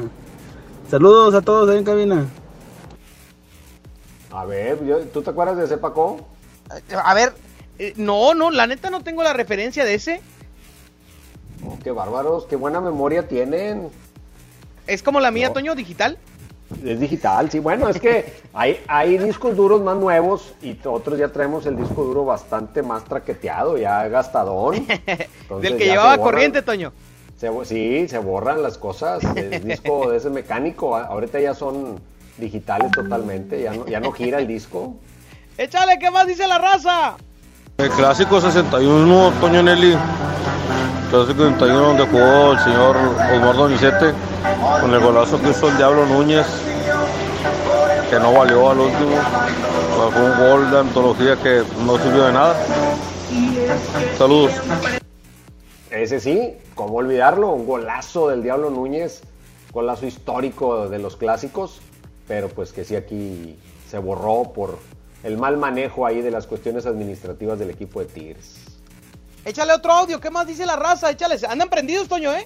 Saludos 0.90 1.34
a 1.34 1.42
todos 1.42 1.68
ahí 1.70 1.80
en 1.80 1.84
cabina. 1.84 2.26
A 4.32 4.46
ver, 4.46 4.78
¿tú 5.12 5.24
te 5.24 5.32
acuerdas 5.32 5.58
de 5.58 5.66
ese 5.66 5.78
Paco? 5.78 6.28
A 7.04 7.14
ver, 7.16 7.34
eh, 7.80 7.94
no, 7.96 8.36
no, 8.36 8.52
la 8.52 8.68
neta 8.68 8.92
no 8.92 9.02
tengo 9.02 9.24
la 9.24 9.34
referencia 9.34 9.84
de 9.84 9.96
ese. 9.96 10.22
Oh, 11.66 11.80
qué 11.84 11.90
bárbaros, 11.90 12.46
qué 12.46 12.56
buena 12.56 12.80
memoria 12.82 13.28
tienen. 13.28 13.90
¿Es 14.86 15.02
como 15.02 15.20
la 15.20 15.32
mía, 15.32 15.48
No. 15.48 15.54
Toño, 15.56 15.74
digital? 15.74 16.20
Es 16.84 17.00
digital, 17.00 17.50
sí. 17.50 17.60
Bueno, 17.60 17.88
es 17.88 18.00
que 18.00 18.34
hay, 18.54 18.80
hay 18.88 19.18
discos 19.18 19.56
duros 19.56 19.82
más 19.82 19.98
nuevos 19.98 20.54
y 20.62 20.78
otros 20.86 21.18
ya 21.18 21.30
traemos 21.30 21.66
el 21.66 21.78
disco 21.78 22.04
duro 22.04 22.26
bastante 22.26 22.84
más 22.84 23.06
traqueteado, 23.06 23.78
ya 23.78 24.08
gastadón. 24.10 24.86
Del 25.62 25.78
que 25.78 25.86
llevaba 25.86 26.18
corriente, 26.18 26.62
Toño. 26.62 26.92
sí, 27.64 28.08
se 28.08 28.18
borran 28.18 28.62
las 28.62 28.78
cosas. 28.78 29.24
El 29.36 29.64
disco 29.64 30.10
de 30.12 30.18
ese 30.18 30.30
mecánico, 30.30 30.96
ahorita 30.96 31.40
ya 31.40 31.54
son 31.54 32.00
digitales 32.38 32.92
totalmente, 32.92 33.62
ya 33.62 33.74
no, 33.74 33.88
ya 33.88 34.00
no 34.00 34.12
gira 34.12 34.40
el 34.40 34.48
disco. 34.48 34.96
Échale, 35.58 35.98
¿qué 36.00 36.12
más 36.12 36.28
dice 36.28 36.46
la 36.48 36.58
raza? 36.58 37.16
El 37.78 37.90
clásico 37.92 38.42
61, 38.42 39.34
Toño 39.40 39.64
Nelly. 39.64 39.96
Clásico 41.10 41.46
61 41.46 41.80
donde 41.80 42.06
jugó 42.08 42.52
el 42.52 42.60
señor 42.60 42.98
Osmar 42.98 43.56
Donizete 43.56 44.14
con 44.82 44.94
el 44.94 45.00
golazo 45.00 45.42
que 45.42 45.52
hizo 45.52 45.70
el 45.70 45.78
Diablo 45.78 46.06
Núñez, 46.06 46.46
que 48.10 48.20
no 48.20 48.34
valió 48.34 48.70
al 48.70 48.80
último. 48.80 49.16
Fue 50.12 50.22
un 50.22 50.38
gol 50.38 50.70
de 50.70 50.80
antología 50.80 51.38
que 51.38 51.64
no 51.86 51.98
sirvió 51.98 52.26
de 52.26 52.34
nada. 52.34 52.56
Saludos. 54.18 54.52
Ese 55.92 56.20
sí, 56.20 56.58
¿cómo 56.76 56.96
olvidarlo? 56.96 57.52
Un 57.52 57.66
golazo 57.66 58.28
del 58.28 58.44
Diablo 58.44 58.70
Núñez, 58.70 59.22
golazo 59.72 60.06
histórico 60.06 60.90
de 60.90 61.00
los 61.00 61.16
clásicos, 61.16 61.80
pero 62.28 62.50
pues 62.50 62.74
que 62.74 62.84
sí 62.84 62.98
aquí 62.98 63.58
se 63.90 63.98
borró 63.98 64.52
por 64.54 64.78
el 65.24 65.38
mal 65.38 65.56
manejo 65.56 66.06
ahí 66.06 66.22
de 66.22 66.32
las 66.32 66.48
cuestiones 66.48 66.86
administrativas 66.86 67.58
del 67.58 67.70
equipo 67.70 68.02
de 68.02 68.08
Tigres. 68.08 68.67
Échale 69.48 69.72
otro 69.72 69.94
audio, 69.94 70.20
¿qué 70.20 70.30
más 70.30 70.46
dice 70.46 70.66
la 70.66 70.76
raza? 70.76 71.10
Échale, 71.10 71.38
andan 71.48 71.70
prendidos, 71.70 72.10
Toño, 72.10 72.34
¿eh? 72.34 72.46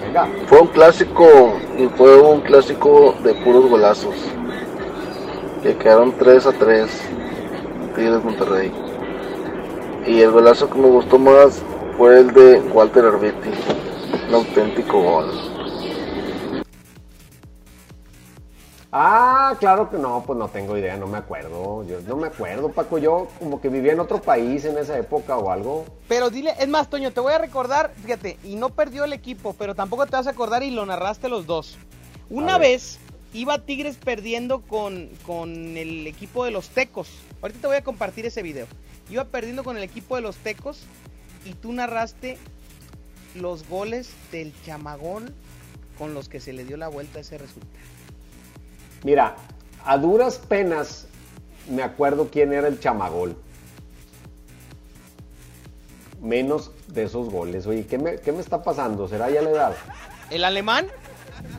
Venga. 0.00 0.28
Fue 0.48 0.60
un 0.60 0.66
clásico 0.66 1.56
y 1.78 1.86
fue 1.96 2.20
un 2.20 2.40
clásico 2.40 3.14
de 3.22 3.34
puros 3.34 3.70
golazos. 3.70 4.16
Que 5.62 5.76
quedaron 5.76 6.12
3 6.18 6.46
a 6.46 6.52
3. 6.52 6.90
Tigres 7.94 8.24
Monterrey. 8.24 8.72
Y 10.08 10.22
el 10.22 10.32
golazo 10.32 10.68
que 10.68 10.76
me 10.76 10.88
gustó 10.88 11.20
más 11.20 11.62
fue 11.96 12.18
el 12.18 12.32
de 12.32 12.58
Walter 12.72 13.04
Arbiti. 13.04 13.50
Un 14.28 14.34
auténtico 14.34 15.00
gol. 15.00 15.49
Ah, 18.92 19.54
claro 19.60 19.88
que 19.88 19.98
no, 19.98 20.24
pues 20.26 20.36
no 20.36 20.48
tengo 20.48 20.76
idea, 20.76 20.96
no 20.96 21.06
me 21.06 21.18
acuerdo. 21.18 21.84
Yo 21.84 22.00
no 22.00 22.16
me 22.16 22.26
acuerdo, 22.26 22.70
Paco. 22.72 22.98
Yo 22.98 23.28
como 23.38 23.60
que 23.60 23.68
vivía 23.68 23.92
en 23.92 24.00
otro 24.00 24.20
país 24.20 24.64
en 24.64 24.76
esa 24.78 24.98
época 24.98 25.36
o 25.36 25.50
algo. 25.50 25.84
Pero 26.08 26.28
dile, 26.28 26.54
es 26.58 26.68
más, 26.68 26.90
Toño, 26.90 27.12
te 27.12 27.20
voy 27.20 27.32
a 27.32 27.38
recordar, 27.38 27.92
fíjate, 28.02 28.36
y 28.42 28.56
no 28.56 28.70
perdió 28.70 29.04
el 29.04 29.12
equipo, 29.12 29.54
pero 29.56 29.76
tampoco 29.76 30.06
te 30.06 30.16
vas 30.16 30.26
a 30.26 30.30
acordar 30.30 30.64
y 30.64 30.72
lo 30.72 30.84
narraste 30.86 31.28
los 31.28 31.46
dos. 31.46 31.78
Una 32.30 32.58
vez 32.58 32.98
iba 33.32 33.58
Tigres 33.60 33.96
perdiendo 33.96 34.62
con, 34.62 35.08
con 35.24 35.76
el 35.76 36.06
equipo 36.08 36.44
de 36.44 36.50
los 36.50 36.70
Tecos. 36.70 37.08
Ahorita 37.42 37.60
te 37.60 37.66
voy 37.68 37.76
a 37.76 37.84
compartir 37.84 38.26
ese 38.26 38.42
video. 38.42 38.66
Iba 39.08 39.24
perdiendo 39.24 39.62
con 39.62 39.76
el 39.76 39.84
equipo 39.84 40.16
de 40.16 40.22
los 40.22 40.36
Tecos 40.36 40.82
y 41.44 41.52
tú 41.52 41.72
narraste 41.72 42.38
los 43.36 43.68
goles 43.68 44.10
del 44.32 44.52
chamagón 44.64 45.32
con 45.96 46.12
los 46.12 46.28
que 46.28 46.40
se 46.40 46.52
le 46.52 46.64
dio 46.64 46.76
la 46.76 46.88
vuelta 46.88 47.18
a 47.18 47.20
ese 47.20 47.38
resultado. 47.38 47.99
Mira, 49.02 49.36
a 49.84 49.96
duras 49.96 50.38
penas 50.38 51.06
me 51.68 51.82
acuerdo 51.82 52.28
quién 52.30 52.52
era 52.52 52.68
el 52.68 52.80
chamagol. 52.80 53.36
Menos 56.20 56.70
de 56.88 57.04
esos 57.04 57.30
goles. 57.30 57.66
Oye, 57.66 57.86
¿qué 57.86 57.96
me, 57.96 58.40
está 58.40 58.62
pasando? 58.62 59.08
¿Será 59.08 59.30
ya 59.30 59.40
la 59.40 59.50
edad? 59.50 59.76
¿El 60.30 60.44
alemán? 60.44 60.88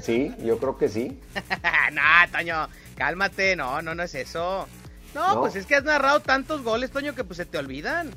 Sí, 0.01 0.35
yo 0.43 0.59
creo 0.59 0.77
que 0.77 0.87
sí. 0.89 1.19
no, 1.93 2.01
Toño, 2.31 2.67
cálmate. 2.95 3.55
No, 3.55 3.81
no, 3.81 3.95
no 3.95 4.03
es 4.03 4.13
eso. 4.13 4.67
No, 5.15 5.39
pues 5.39 5.55
es 5.55 5.65
que 5.65 5.75
has 5.75 5.83
narrado 5.83 6.19
tantos 6.19 6.63
goles, 6.63 6.91
Toño, 6.91 7.15
que 7.15 7.23
pues 7.23 7.37
se 7.37 7.45
te 7.45 7.57
olvidan. 7.57 8.11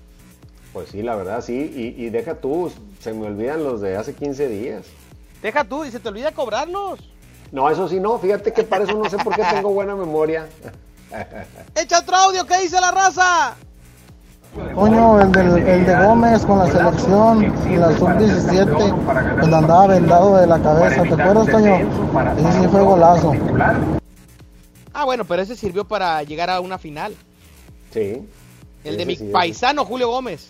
Pues 0.72 0.90
sí, 0.90 1.02
la 1.02 1.16
verdad, 1.16 1.40
sí. 1.40 1.72
Y, 1.74 2.04
y 2.04 2.10
deja 2.10 2.34
tú, 2.34 2.70
se 3.00 3.12
me 3.14 3.26
olvidan 3.26 3.64
los 3.64 3.80
de 3.80 3.96
hace 3.96 4.14
15 4.14 4.48
días. 4.48 4.86
Deja 5.40 5.64
tú, 5.64 5.84
y 5.84 5.90
se 5.90 6.00
te 6.00 6.08
olvida 6.08 6.32
cobrarlos. 6.32 7.00
No, 7.54 7.70
eso 7.70 7.88
sí, 7.88 8.00
no. 8.00 8.18
Fíjate 8.18 8.52
que 8.52 8.64
para 8.64 8.82
eso 8.82 8.94
no 8.94 9.08
sé 9.08 9.16
por 9.16 9.32
qué 9.32 9.44
tengo 9.44 9.70
buena 9.70 9.94
memoria. 9.94 10.48
Echa 11.76 12.00
otro 12.00 12.16
audio, 12.16 12.44
¿qué 12.44 12.58
dice 12.62 12.80
la 12.80 12.90
raza? 12.90 13.54
Coño, 14.74 15.20
el, 15.20 15.36
el 15.36 15.86
de 15.86 15.94
Gómez 16.04 16.44
con 16.44 16.58
la 16.58 16.66
selección 16.66 17.44
en 17.44 17.80
la 17.80 17.96
sub-17, 17.96 19.38
cuando 19.38 19.56
andaba 19.56 19.86
vendado 19.86 20.36
de 20.36 20.48
la 20.48 20.58
cabeza. 20.58 21.02
¿Te 21.04 21.12
acuerdas, 21.14 21.46
Toño? 21.46 21.76
Ese 22.38 22.60
sí 22.60 22.68
fue 22.72 22.82
golazo. 22.82 23.32
Ah, 24.92 25.04
bueno, 25.04 25.24
pero 25.24 25.42
ese 25.42 25.54
sirvió 25.54 25.84
para 25.84 26.24
llegar 26.24 26.50
a 26.50 26.58
una 26.58 26.76
final. 26.76 27.14
Sí. 27.92 28.20
El 28.82 28.96
de 28.96 29.06
mi 29.06 29.14
paisano 29.14 29.84
Julio 29.84 30.08
Gómez. 30.08 30.48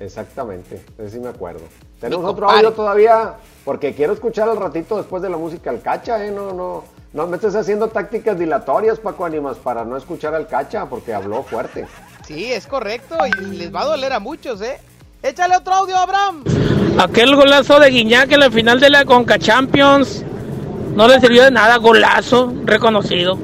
Exactamente, 0.00 0.84
ese 0.98 1.10
sí 1.10 1.20
me 1.20 1.28
acuerdo. 1.28 1.62
Tenemos 2.00 2.24
otro 2.24 2.50
audio 2.50 2.72
todavía, 2.72 3.34
porque 3.64 3.94
quiero 3.94 4.12
escuchar 4.12 4.48
al 4.48 4.56
ratito 4.56 4.96
después 4.96 5.22
de 5.22 5.30
la 5.30 5.36
música 5.36 5.70
al 5.70 5.80
cacha, 5.80 6.24
¿eh? 6.24 6.30
No, 6.30 6.52
no, 6.52 6.84
no 7.12 7.26
me 7.26 7.36
estés 7.36 7.54
haciendo 7.54 7.88
tácticas 7.88 8.38
dilatorias, 8.38 8.98
Paco 8.98 9.24
Animas, 9.24 9.58
para 9.58 9.84
no 9.84 9.96
escuchar 9.96 10.34
al 10.34 10.48
cacha, 10.48 10.86
porque 10.86 11.14
habló 11.14 11.42
fuerte. 11.42 11.86
Sí, 12.26 12.52
es 12.52 12.66
correcto, 12.66 13.16
y 13.26 13.44
les 13.54 13.72
va 13.72 13.82
a 13.82 13.86
doler 13.86 14.12
a 14.12 14.18
muchos, 14.18 14.60
¿eh? 14.62 14.78
Échale 15.22 15.56
otro 15.56 15.74
audio, 15.74 15.96
Abraham. 15.96 16.42
Aquel 16.98 17.36
golazo 17.36 17.78
de 17.78 17.90
Guiñac 17.90 18.32
en 18.32 18.40
la 18.40 18.50
final 18.50 18.80
de 18.80 18.90
la 18.90 19.04
Conca 19.04 19.38
Champions 19.38 20.24
no 20.94 21.06
le 21.06 21.20
sirvió 21.20 21.44
de 21.44 21.50
nada, 21.52 21.76
golazo, 21.76 22.52
reconocido. 22.64 23.38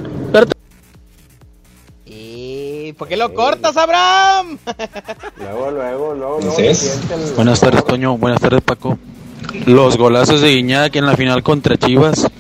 ¿Y 2.89 2.95
por 2.95 3.07
qué 3.07 3.19
lo 3.19 3.35
cortas, 3.35 3.77
Abraham? 3.77 4.57
luego, 5.37 5.71
luego, 5.71 6.15
luego. 6.15 6.41
Buenas 7.37 7.61
tardes, 7.61 7.85
Toño. 7.85 8.17
Buenas 8.17 8.41
tardes, 8.41 8.63
Paco. 8.63 8.99
Los 9.67 9.99
golazos 9.99 10.41
de 10.41 10.49
Guiñac 10.49 10.97
en 10.97 11.05
la 11.05 11.15
final 11.15 11.43
contra 11.43 11.77
Chivas, 11.77 12.31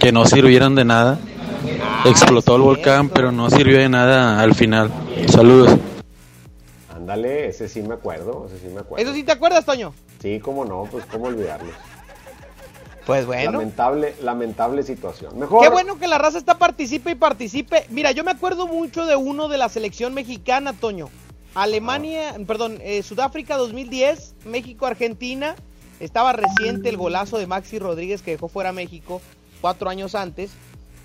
que 0.00 0.12
no 0.12 0.26
sirvieron 0.26 0.74
de 0.74 0.84
nada. 0.84 1.18
Ah, 1.82 2.04
Explotó 2.04 2.56
el 2.56 2.62
volcán, 2.62 3.08
pero 3.08 3.32
no 3.32 3.48
sirvió 3.48 3.78
de 3.78 3.88
nada 3.88 4.42
al 4.42 4.54
final. 4.54 4.90
Saludos. 5.26 5.74
Ándale, 6.94 7.48
ese 7.48 7.66
sí 7.66 7.80
me 7.80 7.94
acuerdo, 7.94 8.46
ese 8.50 8.58
sí 8.58 8.74
me 8.74 8.80
acuerdo. 8.80 9.02
¿Eso 9.02 9.14
sí 9.14 9.22
te 9.22 9.32
acuerdas, 9.32 9.64
Toño? 9.64 9.94
Sí, 10.20 10.38
cómo 10.38 10.66
no, 10.66 10.86
pues 10.90 11.06
cómo 11.06 11.28
olvidarlo. 11.28 11.70
Pues 13.06 13.26
bueno. 13.26 13.52
Lamentable, 13.52 14.14
lamentable 14.22 14.82
situación. 14.82 15.38
Mejor. 15.38 15.62
Qué 15.62 15.68
bueno 15.68 15.98
que 15.98 16.08
la 16.08 16.18
raza 16.18 16.38
está 16.38 16.58
participe 16.58 17.10
y 17.10 17.14
participe. 17.14 17.86
Mira, 17.90 18.12
yo 18.12 18.24
me 18.24 18.30
acuerdo 18.30 18.66
mucho 18.66 19.04
de 19.06 19.16
uno 19.16 19.48
de 19.48 19.58
la 19.58 19.68
selección 19.68 20.14
mexicana, 20.14 20.72
Toño. 20.72 21.10
Alemania, 21.54 22.34
ah. 22.34 22.40
perdón, 22.46 22.78
eh, 22.80 23.02
Sudáfrica 23.02 23.56
2010, 23.56 24.36
México, 24.46 24.86
Argentina. 24.86 25.54
Estaba 26.00 26.32
reciente 26.32 26.88
el 26.88 26.96
golazo 26.96 27.38
de 27.38 27.46
Maxi 27.46 27.78
Rodríguez 27.78 28.22
que 28.22 28.32
dejó 28.32 28.48
fuera 28.48 28.72
México 28.72 29.20
cuatro 29.60 29.88
años 29.88 30.14
antes. 30.14 30.50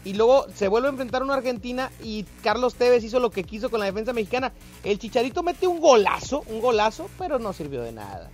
Y 0.05 0.13
luego 0.13 0.47
se 0.55 0.69
vuelve 0.69 0.87
a 0.87 0.91
enfrentar 0.91 1.21
a 1.21 1.25
una 1.25 1.35
Argentina 1.35 1.91
y 2.01 2.23
Carlos 2.41 2.75
Tevez 2.75 3.03
hizo 3.03 3.19
lo 3.19 3.29
que 3.31 3.43
quiso 3.43 3.69
con 3.69 3.81
la 3.81 3.85
defensa 3.85 4.13
mexicana. 4.13 4.53
El 4.83 4.97
Chicharito 4.97 5.43
mete 5.43 5.67
un 5.67 5.79
golazo, 5.81 6.43
un 6.47 6.61
golazo, 6.61 7.09
pero 7.17 7.37
no 7.37 7.51
sirvió 7.51 7.81
de 7.81 7.91
nada. 7.91 8.29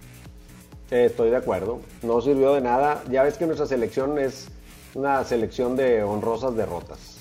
Estoy 0.89 1.29
de 1.29 1.37
acuerdo. 1.37 1.79
No 2.03 2.21
sirvió 2.21 2.53
de 2.53 2.61
nada. 2.61 3.03
Ya 3.09 3.23
ves 3.23 3.37
que 3.37 3.45
nuestra 3.45 3.65
selección 3.65 4.17
es 4.19 4.47
una 4.93 5.23
selección 5.23 5.75
de 5.75 6.03
honrosas 6.03 6.55
derrotas. 6.55 7.17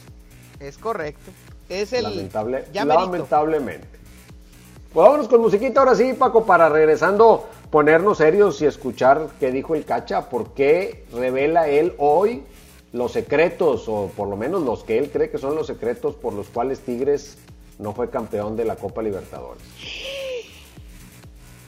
Es 0.60 0.78
correcto. 0.78 1.30
Es 1.68 1.92
el. 1.92 2.04
Lamentable, 2.04 2.64
lamentablemente. 2.72 3.88
Pues 4.92 5.06
vámonos 5.06 5.28
con 5.28 5.40
musiquita 5.40 5.80
ahora 5.80 5.96
sí, 5.96 6.12
Paco, 6.12 6.44
para 6.44 6.68
regresando, 6.68 7.48
ponernos 7.70 8.18
serios 8.18 8.62
y 8.62 8.66
escuchar 8.66 9.26
qué 9.40 9.50
dijo 9.50 9.74
el 9.74 9.84
Cacha, 9.84 10.28
por 10.28 10.54
qué 10.54 11.04
revela 11.12 11.66
él 11.68 11.94
hoy 11.98 12.44
los 12.92 13.10
secretos, 13.10 13.88
o 13.88 14.12
por 14.16 14.28
lo 14.28 14.36
menos 14.36 14.62
los 14.62 14.84
que 14.84 14.98
él 14.98 15.10
cree 15.10 15.30
que 15.30 15.38
son 15.38 15.56
los 15.56 15.66
secretos 15.66 16.14
por 16.14 16.32
los 16.32 16.46
cuales 16.46 16.78
Tigres 16.78 17.38
no 17.80 17.92
fue 17.92 18.08
campeón 18.08 18.56
de 18.56 18.64
la 18.64 18.76
Copa 18.76 19.02
Libertadores. 19.02 19.64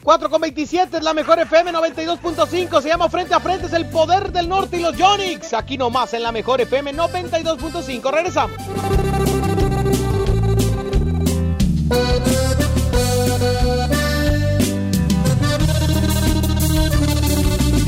4 0.06 0.30
con 0.30 0.40
27 0.40 0.98
es 0.98 1.02
la 1.02 1.12
mejor 1.12 1.40
FM 1.40 1.72
92.5. 1.72 2.80
Se 2.80 2.86
llama 2.86 3.08
Frente 3.08 3.34
a 3.34 3.40
Frente. 3.40 3.66
Es 3.66 3.72
el 3.72 3.86
poder 3.86 4.30
del 4.30 4.48
norte 4.48 4.76
y 4.76 4.80
los 4.80 4.96
Yonix. 4.96 5.52
Aquí 5.52 5.76
nomás 5.76 6.14
en 6.14 6.22
la 6.22 6.30
mejor 6.30 6.60
FM 6.60 6.94
92.5. 6.94 8.12
Regresamos. 8.12 8.56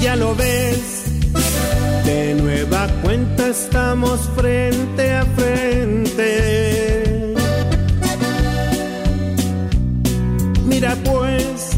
Ya 0.00 0.16
lo 0.16 0.34
ves. 0.34 1.04
De 2.04 2.34
nueva 2.34 2.88
cuenta 3.00 3.46
estamos 3.46 4.18
frente 4.34 5.14
a 5.14 5.24
frente. 5.24 6.16
Mira 10.64 10.96
pues 11.04 11.77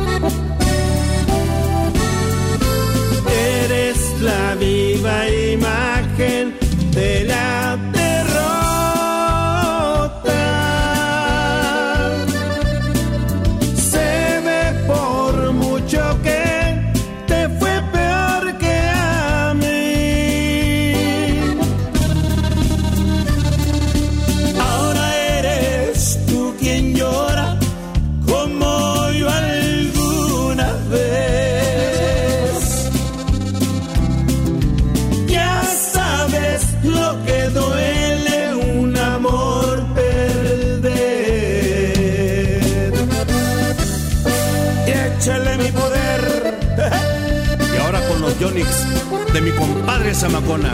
Mi 50.11 50.15
compadre 50.15 50.15
Zamacona. 50.15 50.73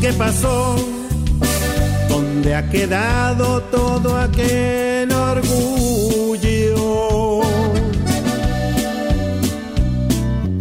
¿Qué 0.00 0.12
pasó? 0.12 0.76
¿Dónde 2.08 2.54
ha 2.54 2.68
quedado 2.70 3.62
todo 3.62 4.16
aquel 4.16 5.10
orgullo? 5.12 6.62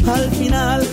Al 0.07 0.31
final 0.31 0.83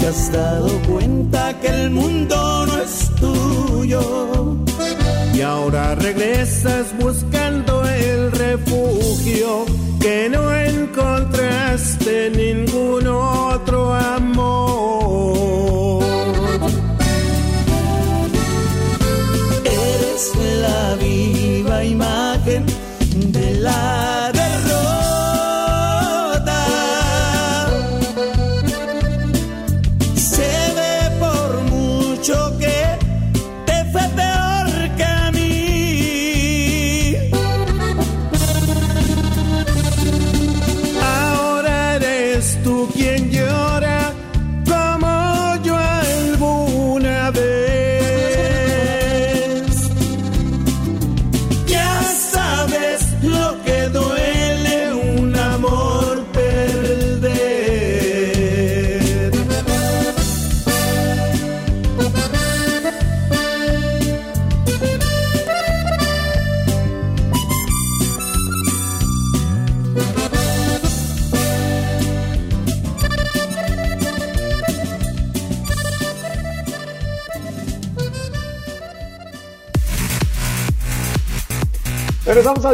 te 0.00 0.06
has 0.06 0.32
dado 0.32 0.68
cuenta 0.88 1.54
que 1.60 1.68
el 1.68 1.90
mundo 1.90 2.66
no 2.66 2.82
es 2.82 3.10
tuyo 3.20 4.56
y 5.34 5.40
ahora 5.40 5.94
regresas 5.94 6.86
buscando 6.98 7.59
refugio 8.50 9.64
que 10.00 10.28
no 10.28 10.52
encontraste 10.52 12.26
en 12.26 12.32
ningún 12.32 13.06
otro 13.06 13.94
amor. 13.94 14.89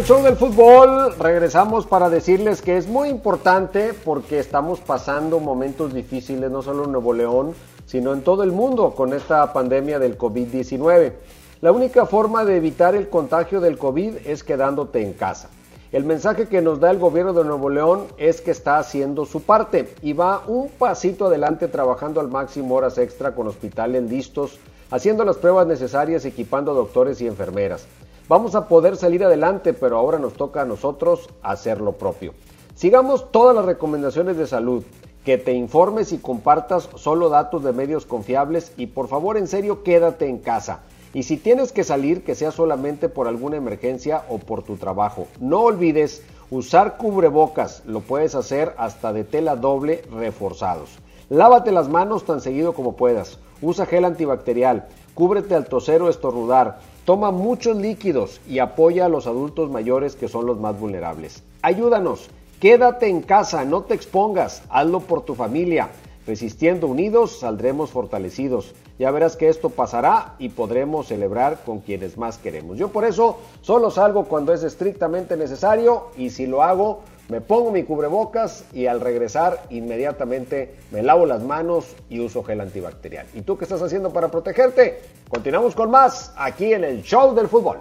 Show 0.07 0.23
del 0.23 0.37
fútbol, 0.37 1.17
regresamos 1.19 1.85
para 1.85 2.09
decirles 2.09 2.63
que 2.63 2.77
es 2.77 2.87
muy 2.87 3.09
importante 3.09 3.93
porque 3.93 4.39
estamos 4.39 4.79
pasando 4.79 5.41
momentos 5.41 5.93
difíciles 5.93 6.49
no 6.49 6.63
solo 6.63 6.85
en 6.85 6.93
Nuevo 6.93 7.13
León, 7.13 7.55
sino 7.87 8.13
en 8.13 8.23
todo 8.23 8.45
el 8.45 8.53
mundo 8.53 8.93
con 8.93 9.13
esta 9.13 9.53
pandemia 9.53 9.99
del 9.99 10.17
COVID-19. 10.17 11.13
La 11.61 11.73
única 11.73 12.07
forma 12.07 12.45
de 12.45 12.57
evitar 12.57 12.95
el 12.95 13.09
contagio 13.09 13.61
del 13.61 13.79
COVID 13.79 14.19
es 14.25 14.45
quedándote 14.45 15.03
en 15.03 15.13
casa. 15.13 15.51
El 15.91 16.05
mensaje 16.05 16.47
que 16.47 16.63
nos 16.63 16.79
da 16.79 16.93
el 16.93 17.01
gobierno 17.01 17.33
de 17.33 17.43
Nuevo 17.43 17.69
León 17.69 18.05
es 18.17 18.41
que 18.41 18.53
está 18.53 18.79
haciendo 18.79 19.27
su 19.27 19.43
parte 19.43 19.93
y 20.03 20.13
va 20.13 20.45
un 20.47 20.69
pasito 20.69 21.27
adelante 21.27 21.67
trabajando 21.67 22.21
al 22.21 22.29
máximo 22.29 22.77
horas 22.77 22.97
extra 22.99 23.35
con 23.35 23.49
hospitales 23.49 24.05
listos, 24.05 24.61
haciendo 24.89 25.25
las 25.25 25.39
pruebas 25.39 25.67
necesarias, 25.67 26.25
equipando 26.25 26.75
doctores 26.75 27.21
y 27.21 27.27
enfermeras. 27.27 27.89
Vamos 28.29 28.57
a 28.57 28.67
poder 28.67 28.97
salir 28.97 29.23
adelante, 29.23 29.73
pero 29.73 29.97
ahora 29.97 30.19
nos 30.19 30.33
toca 30.33 30.63
a 30.63 30.65
nosotros 30.65 31.31
hacer 31.43 31.81
lo 31.81 31.93
propio. 31.93 32.35
Sigamos 32.75 33.31
todas 33.31 33.55
las 33.55 33.65
recomendaciones 33.65 34.37
de 34.37 34.49
salud, 34.49 34.83
que 35.25 35.39
te 35.39 35.53
informes 35.53 36.11
y 36.11 36.19
compartas 36.19 36.89
solo 36.97 37.29
datos 37.29 37.63
de 37.63 37.73
medios 37.73 38.05
confiables 38.05 38.73
y 38.77 38.89
por 38.89 39.07
favor 39.07 39.37
en 39.37 39.47
serio 39.47 39.85
quédate 39.85 40.29
en 40.29 40.39
casa. 40.39 40.81
Y 41.15 41.23
si 41.23 41.37
tienes 41.37 41.71
que 41.71 41.85
salir, 41.85 42.25
que 42.25 42.35
sea 42.35 42.51
solamente 42.51 43.09
por 43.09 43.29
alguna 43.29 43.59
emergencia 43.59 44.25
o 44.29 44.39
por 44.39 44.65
tu 44.65 44.77
trabajo. 44.77 45.29
No 45.39 45.61
olvides 45.61 46.23
usar 46.51 46.97
cubrebocas, 46.97 47.85
lo 47.87 48.01
puedes 48.01 48.35
hacer 48.35 48.75
hasta 48.77 49.13
de 49.13 49.23
tela 49.23 49.55
doble 49.55 50.03
reforzados. 50.11 50.91
Lávate 51.29 51.71
las 51.71 51.89
manos 51.89 52.25
tan 52.25 52.41
seguido 52.41 52.73
como 52.73 52.97
puedas. 52.97 53.39
Usa 53.63 53.87
gel 53.87 54.05
antibacterial. 54.05 54.89
Cúbrete 55.15 55.55
al 55.55 55.67
toser 55.67 56.03
o 56.03 56.09
estornudar. 56.09 56.81
Toma 57.07 57.31
muchos 57.31 57.77
líquidos 57.77 58.41
y 58.49 58.59
apoya 58.59 59.07
a 59.07 59.09
los 59.09 59.29
adultos 59.29 59.71
mayores 59.71 60.17
que 60.17 60.27
son 60.27 60.45
los 60.45 60.59
más 60.59 60.77
vulnerables. 60.79 61.45
Ayúdanos. 61.63 62.29
Quédate 62.59 63.07
en 63.07 63.23
casa, 63.23 63.65
no 63.65 63.83
te 63.83 63.95
expongas. 63.95 64.65
Hazlo 64.71 64.99
por 64.99 65.23
tu 65.23 65.37
familia. 65.37 65.91
Resistiendo 66.27 66.89
unidos 66.89 67.39
saldremos 67.39 67.91
fortalecidos. 67.91 68.75
Ya 68.99 69.13
verás 69.13 69.37
que 69.37 69.49
esto 69.49 69.71
pasará 69.71 70.35
y 70.41 70.49
podremos 70.49 71.07
celebrar 71.07 71.63
con 71.65 71.79
quienes 71.79 72.19
más 72.19 72.39
queremos. 72.39 72.77
Yo 72.77 72.89
por 72.89 73.05
eso 73.05 73.39
solo 73.61 73.93
salgo 73.93 74.25
cuando 74.25 74.53
es 74.53 74.65
estrictamente 74.65 75.37
necesario 75.37 76.09
y 76.17 76.31
si 76.31 76.49
lo 76.49 76.65
hago 76.65 77.03
me 77.29 77.41
pongo 77.41 77.73
mi 77.73 77.83
cubrebocas 77.83 78.65
y 78.73 78.87
al 78.87 79.01
regresar 79.01 79.65
inmediatamente 79.71 80.77
me 80.91 81.03
lavo 81.03 81.27
las 81.27 81.43
manos 81.43 81.97
y 82.09 82.21
uso 82.21 82.45
gel 82.45 82.61
antibacterial. 82.61 83.27
¿Y 83.35 83.43
tú 83.43 83.59
qué 83.59 83.65
estás 83.65 83.83
haciendo 83.83 84.13
para 84.13 84.31
protegerte? 84.31 85.03
Continuamos 85.29 85.75
con 85.75 85.91
más 85.91 86.33
aquí 86.37 86.73
en 86.73 86.85
el 86.85 87.03
Show 87.03 87.35
del 87.35 87.49
Fútbol. 87.49 87.81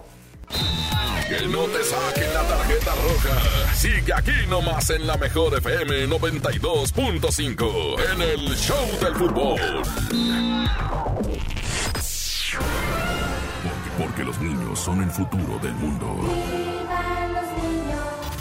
Que 1.27 1.45
no 1.47 1.65
te 1.65 1.83
saquen 1.83 2.33
la 2.33 2.43
tarjeta 2.43 2.93
roja. 2.95 3.73
Sigue 3.73 4.13
aquí 4.13 4.31
nomás 4.47 4.91
en 4.91 5.07
la 5.07 5.17
mejor 5.17 5.57
FM 5.57 6.07
92.5 6.07 8.13
en 8.13 8.21
el 8.21 8.55
Show 8.55 8.85
del 9.01 9.15
Fútbol. 9.15 9.59
Porque, 13.63 13.89
porque 13.97 14.23
los 14.23 14.39
niños 14.39 14.79
son 14.79 15.01
el 15.01 15.09
futuro 15.09 15.57
del 15.63 15.73
mundo. 15.73 16.15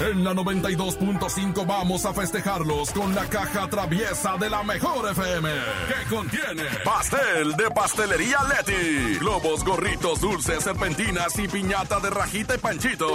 En 0.01 0.25
la 0.25 0.35
92.5 0.35 1.67
vamos 1.67 2.05
a 2.05 2.13
festejarlos 2.13 2.91
con 2.91 3.15
la 3.15 3.27
caja 3.27 3.69
traviesa 3.69 4.37
de 4.37 4.51
la 4.51 4.63
mejor 4.65 5.09
FM. 5.11 5.49
Que 5.89 6.15
contiene 6.15 6.65
pastel 6.85 7.55
de 7.57 7.71
pastelería 7.71 8.39
Leti, 8.43 9.19
globos, 9.21 9.65
gorritos, 9.65 10.21
dulces, 10.21 10.65
serpentinas 10.65 11.39
y 11.39 11.47
piñata 11.47 12.01
de 12.01 12.11
rajita 12.11 12.57
y 12.57 12.59
panchito. 12.59 13.09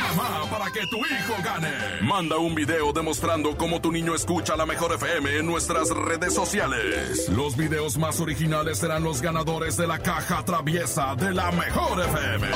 Mamá, 0.00 0.50
para 0.50 0.70
que 0.72 0.80
tu 0.88 0.98
hijo 0.98 1.36
gane. 1.44 1.72
Manda 2.02 2.38
un 2.38 2.56
video 2.56 2.92
demostrando 2.92 3.56
cómo 3.56 3.80
tu 3.80 3.92
niño 3.92 4.16
escucha 4.16 4.56
la 4.56 4.66
mejor 4.66 4.94
FM 4.94 5.38
en 5.38 5.46
nuestras 5.46 5.90
redes 5.90 6.34
sociales. 6.34 7.28
Los 7.28 7.56
videos 7.56 7.96
más 7.98 8.18
originales 8.18 8.78
serán 8.78 9.04
los 9.04 9.22
ganadores 9.22 9.76
de 9.76 9.86
la 9.86 10.00
caja 10.00 10.44
traviesa 10.44 11.14
de 11.14 11.32
la 11.32 11.52
mejor 11.52 12.00
FM. 12.00 12.48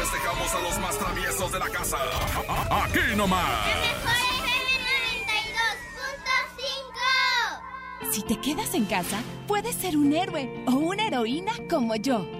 Festejamos 0.00 0.54
a 0.54 0.60
los 0.62 0.78
más 0.78 0.98
traviesos 0.98 1.52
de 1.52 1.58
la 1.58 1.68
casa. 1.68 1.98
Aquí 2.70 3.14
nomás. 3.14 3.44
Si 8.10 8.22
te 8.22 8.40
quedas 8.40 8.72
en 8.72 8.86
casa, 8.86 9.20
puedes 9.46 9.76
ser 9.76 9.98
un 9.98 10.14
héroe 10.14 10.64
o 10.66 10.72
una 10.72 11.06
heroína 11.06 11.52
como 11.68 11.96
yo. 11.96 12.39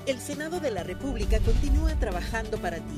El 0.06 0.20
Senado 0.20 0.60
de 0.60 0.72
la 0.72 0.84
República 0.84 1.40
continúa 1.40 1.94
trabajando 1.94 2.58
para 2.58 2.80
ti. 2.80 2.98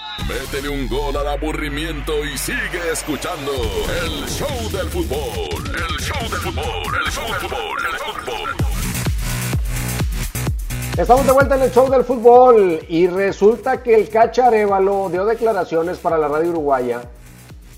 Métele 0.19 0.69
un 0.69 0.87
gol 0.87 1.15
al 1.15 1.27
aburrimiento 1.27 2.23
y 2.25 2.37
sigue 2.37 2.91
escuchando 2.91 3.51
el 4.03 4.27
show 4.27 4.69
del 4.71 4.89
fútbol. 4.89 5.63
El 5.67 5.99
show 5.99 6.29
del 6.29 6.39
fútbol, 6.39 6.95
el 7.05 7.11
show 7.11 7.25
del 7.27 7.39
fútbol, 7.39 7.79
el 7.91 7.97
fútbol. 7.97 8.49
Estamos 10.97 11.25
de 11.25 11.31
vuelta 11.31 11.55
en 11.55 11.61
el 11.63 11.71
show 11.71 11.89
del 11.89 12.03
fútbol 12.03 12.85
y 12.87 13.07
resulta 13.07 13.81
que 13.81 13.95
el 13.95 14.09
Cacharévalo 14.09 15.09
dio 15.09 15.25
declaraciones 15.25 15.97
para 15.97 16.17
la 16.17 16.27
radio 16.27 16.49
uruguaya 16.49 17.03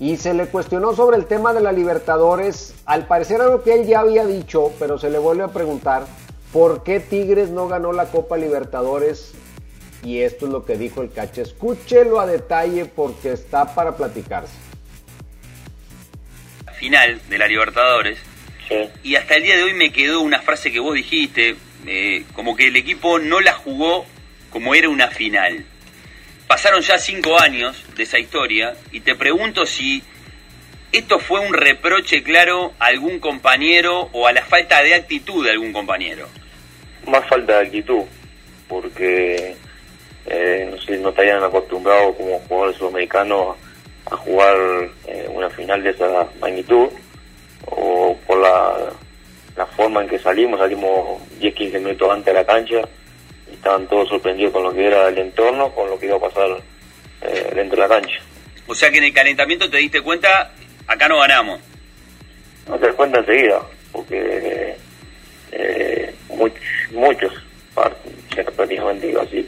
y 0.00 0.16
se 0.16 0.34
le 0.34 0.46
cuestionó 0.46 0.94
sobre 0.94 1.16
el 1.16 1.26
tema 1.26 1.52
de 1.54 1.60
la 1.60 1.72
Libertadores. 1.72 2.74
Al 2.84 3.06
parecer 3.06 3.40
algo 3.40 3.62
que 3.62 3.74
él 3.74 3.86
ya 3.86 4.00
había 4.00 4.26
dicho, 4.26 4.72
pero 4.78 4.98
se 4.98 5.08
le 5.08 5.18
vuelve 5.18 5.44
a 5.44 5.48
preguntar 5.48 6.04
por 6.52 6.82
qué 6.82 7.00
Tigres 7.00 7.50
no 7.50 7.68
ganó 7.68 7.92
la 7.92 8.06
Copa 8.06 8.36
Libertadores 8.36 9.34
y 10.04 10.20
esto 10.20 10.46
es 10.46 10.52
lo 10.52 10.64
que 10.64 10.76
dijo 10.76 11.02
el 11.02 11.10
Cacha. 11.10 11.42
Escúchelo 11.42 12.20
a 12.20 12.26
detalle 12.26 12.84
porque 12.84 13.32
está 13.32 13.74
para 13.74 13.96
platicarse. 13.96 14.52
Final 16.78 17.20
de 17.28 17.38
la 17.38 17.48
Libertadores. 17.48 18.18
Y 19.02 19.16
hasta 19.16 19.36
el 19.36 19.42
día 19.42 19.56
de 19.56 19.62
hoy 19.62 19.74
me 19.74 19.92
quedó 19.92 20.20
una 20.20 20.40
frase 20.40 20.70
que 20.70 20.80
vos 20.80 20.94
dijiste, 20.94 21.56
eh, 21.86 22.24
como 22.34 22.56
que 22.56 22.68
el 22.68 22.76
equipo 22.76 23.18
no 23.18 23.40
la 23.40 23.52
jugó 23.52 24.06
como 24.50 24.74
era 24.74 24.88
una 24.88 25.08
final. 25.08 25.64
Pasaron 26.46 26.82
ya 26.82 26.98
cinco 26.98 27.40
años 27.40 27.82
de 27.96 28.02
esa 28.02 28.18
historia 28.18 28.74
y 28.92 29.00
te 29.00 29.14
pregunto 29.14 29.66
si 29.66 30.02
esto 30.92 31.18
fue 31.18 31.40
un 31.40 31.54
reproche 31.54 32.22
claro 32.22 32.72
a 32.78 32.86
algún 32.86 33.18
compañero 33.18 34.10
o 34.12 34.26
a 34.26 34.32
la 34.32 34.44
falta 34.44 34.82
de 34.82 34.94
actitud 34.94 35.44
de 35.44 35.50
algún 35.50 35.72
compañero. 35.72 36.28
Más 37.06 37.26
falta 37.26 37.58
de 37.58 37.66
actitud, 37.66 38.02
porque 38.68 39.56
eh, 40.26 40.68
no 40.70 40.80
sé, 40.80 40.96
no 40.98 41.10
estarían 41.10 41.42
acostumbrados 41.42 42.16
como 42.16 42.38
jugadores 42.40 42.76
sudamericanos 42.76 43.56
a 44.10 44.16
jugar 44.16 44.56
eh, 45.06 45.28
una 45.28 45.50
final 45.50 45.82
de 45.82 45.90
esa 45.90 46.26
magnitud 46.40 46.88
o 47.66 48.16
por 48.26 48.38
la, 48.38 48.92
la 49.56 49.66
forma 49.66 50.02
en 50.02 50.08
que 50.08 50.18
salimos, 50.18 50.58
salimos 50.58 51.20
10-15 51.40 51.72
minutos 51.80 52.10
antes 52.10 52.26
de 52.26 52.32
la 52.32 52.44
cancha 52.44 52.80
y 53.50 53.54
estaban 53.54 53.86
todos 53.86 54.08
sorprendidos 54.08 54.52
con 54.52 54.64
lo 54.64 54.72
que 54.72 54.86
era 54.86 55.08
el 55.08 55.18
entorno, 55.18 55.70
con 55.70 55.88
lo 55.88 55.98
que 55.98 56.06
iba 56.06 56.16
a 56.16 56.20
pasar 56.20 56.48
eh, 57.22 57.52
dentro 57.54 57.76
de 57.76 57.88
la 57.88 58.00
cancha. 58.00 58.20
O 58.66 58.74
sea 58.74 58.90
que 58.90 58.98
en 58.98 59.04
el 59.04 59.12
calentamiento 59.12 59.68
te 59.68 59.78
diste 59.78 60.00
cuenta, 60.00 60.52
acá 60.86 61.08
no 61.08 61.18
ganamos. 61.18 61.60
No 62.68 62.78
te 62.78 62.86
das 62.86 62.94
cuenta 62.94 63.18
enseguida, 63.20 63.60
porque 63.92 64.74
eh, 65.52 66.14
muchos, 66.28 66.60
muchos, 66.92 67.32
prácticamente 68.56 69.14
así, 69.20 69.46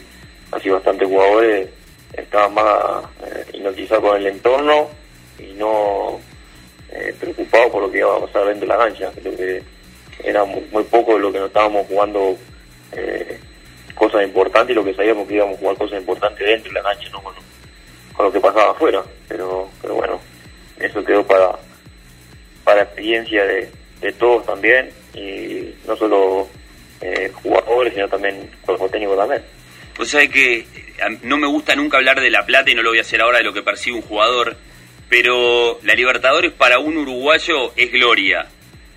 así 0.57 0.71
bastantes 0.71 1.09
jugadores 1.09 1.69
estaban 2.13 2.55
más 2.55 3.05
eh, 3.27 3.45
hipnotizados 3.53 4.05
con 4.05 4.17
el 4.17 4.27
entorno 4.27 4.89
y 5.39 5.53
no 5.55 6.19
eh, 6.91 7.15
preocupados 7.19 7.71
por 7.71 7.83
lo 7.83 7.91
que 7.91 7.99
iba 7.99 8.17
a 8.17 8.21
pasar 8.21 8.47
dentro 8.47 8.67
de 8.67 8.75
la 8.75 8.79
cancha. 8.79 9.13
Creo 9.21 9.37
que 9.37 9.63
era 10.25 10.45
muy, 10.45 10.85
poco 10.85 11.19
lo 11.19 11.31
que 11.31 11.39
nos 11.39 11.49
estábamos 11.49 11.87
jugando 11.87 12.37
eh, 12.93 13.39
cosas 13.95 14.25
importantes 14.25 14.73
y 14.73 14.75
lo 14.75 14.85
que 14.85 14.95
sabíamos 14.95 15.29
que 15.29 15.35
íbamos 15.35 15.57
a 15.57 15.59
jugar 15.59 15.77
cosas 15.77 15.99
importantes 15.99 16.47
dentro 16.47 16.73
de 16.73 16.75
la 16.75 16.83
cancha, 16.83 17.09
no 17.11 17.23
con, 17.23 17.35
con 18.15 18.27
lo 18.27 18.33
que 18.33 18.41
pasaba 18.41 18.71
afuera. 18.71 19.03
Pero, 19.29 19.69
pero 19.83 19.95
bueno, 19.95 20.21
eso 20.79 21.05
quedó 21.05 21.27
para, 21.27 21.53
para 22.65 22.83
experiencia 22.83 23.45
de, 23.45 23.71
de 24.01 24.13
todos 24.13 24.47
también 24.47 24.91
y 25.15 25.75
no 25.87 25.97
solo 25.97 26.49
eh, 27.01 27.31
jugadores, 27.43 27.95
sino 27.95 28.09
también 28.09 28.51
cuerpo 28.65 28.89
técnico 28.89 29.17
también. 29.17 29.43
Vos 29.97 30.11
sabés 30.11 30.31
que 30.31 30.67
no 31.23 31.39
me 31.39 31.47
gusta 31.47 31.75
nunca 31.75 31.97
hablar 31.97 32.21
de 32.21 32.31
la 32.31 32.45
plata 32.45 32.71
y 32.71 32.75
no 32.75 32.83
lo 32.83 32.91
voy 32.91 32.99
a 32.99 33.03
hacer 33.03 33.21
ahora 33.23 33.39
de 33.39 33.45
lo 33.45 33.53
que 33.53 33.63
percibe 33.63 33.97
un 33.97 34.03
jugador, 34.03 34.57
pero 35.09 35.81
la 35.83 35.95
Libertadores 35.95 36.53
para 36.53 36.79
un 36.79 36.99
uruguayo 36.99 37.73
es 37.77 37.91
gloria. 37.91 38.47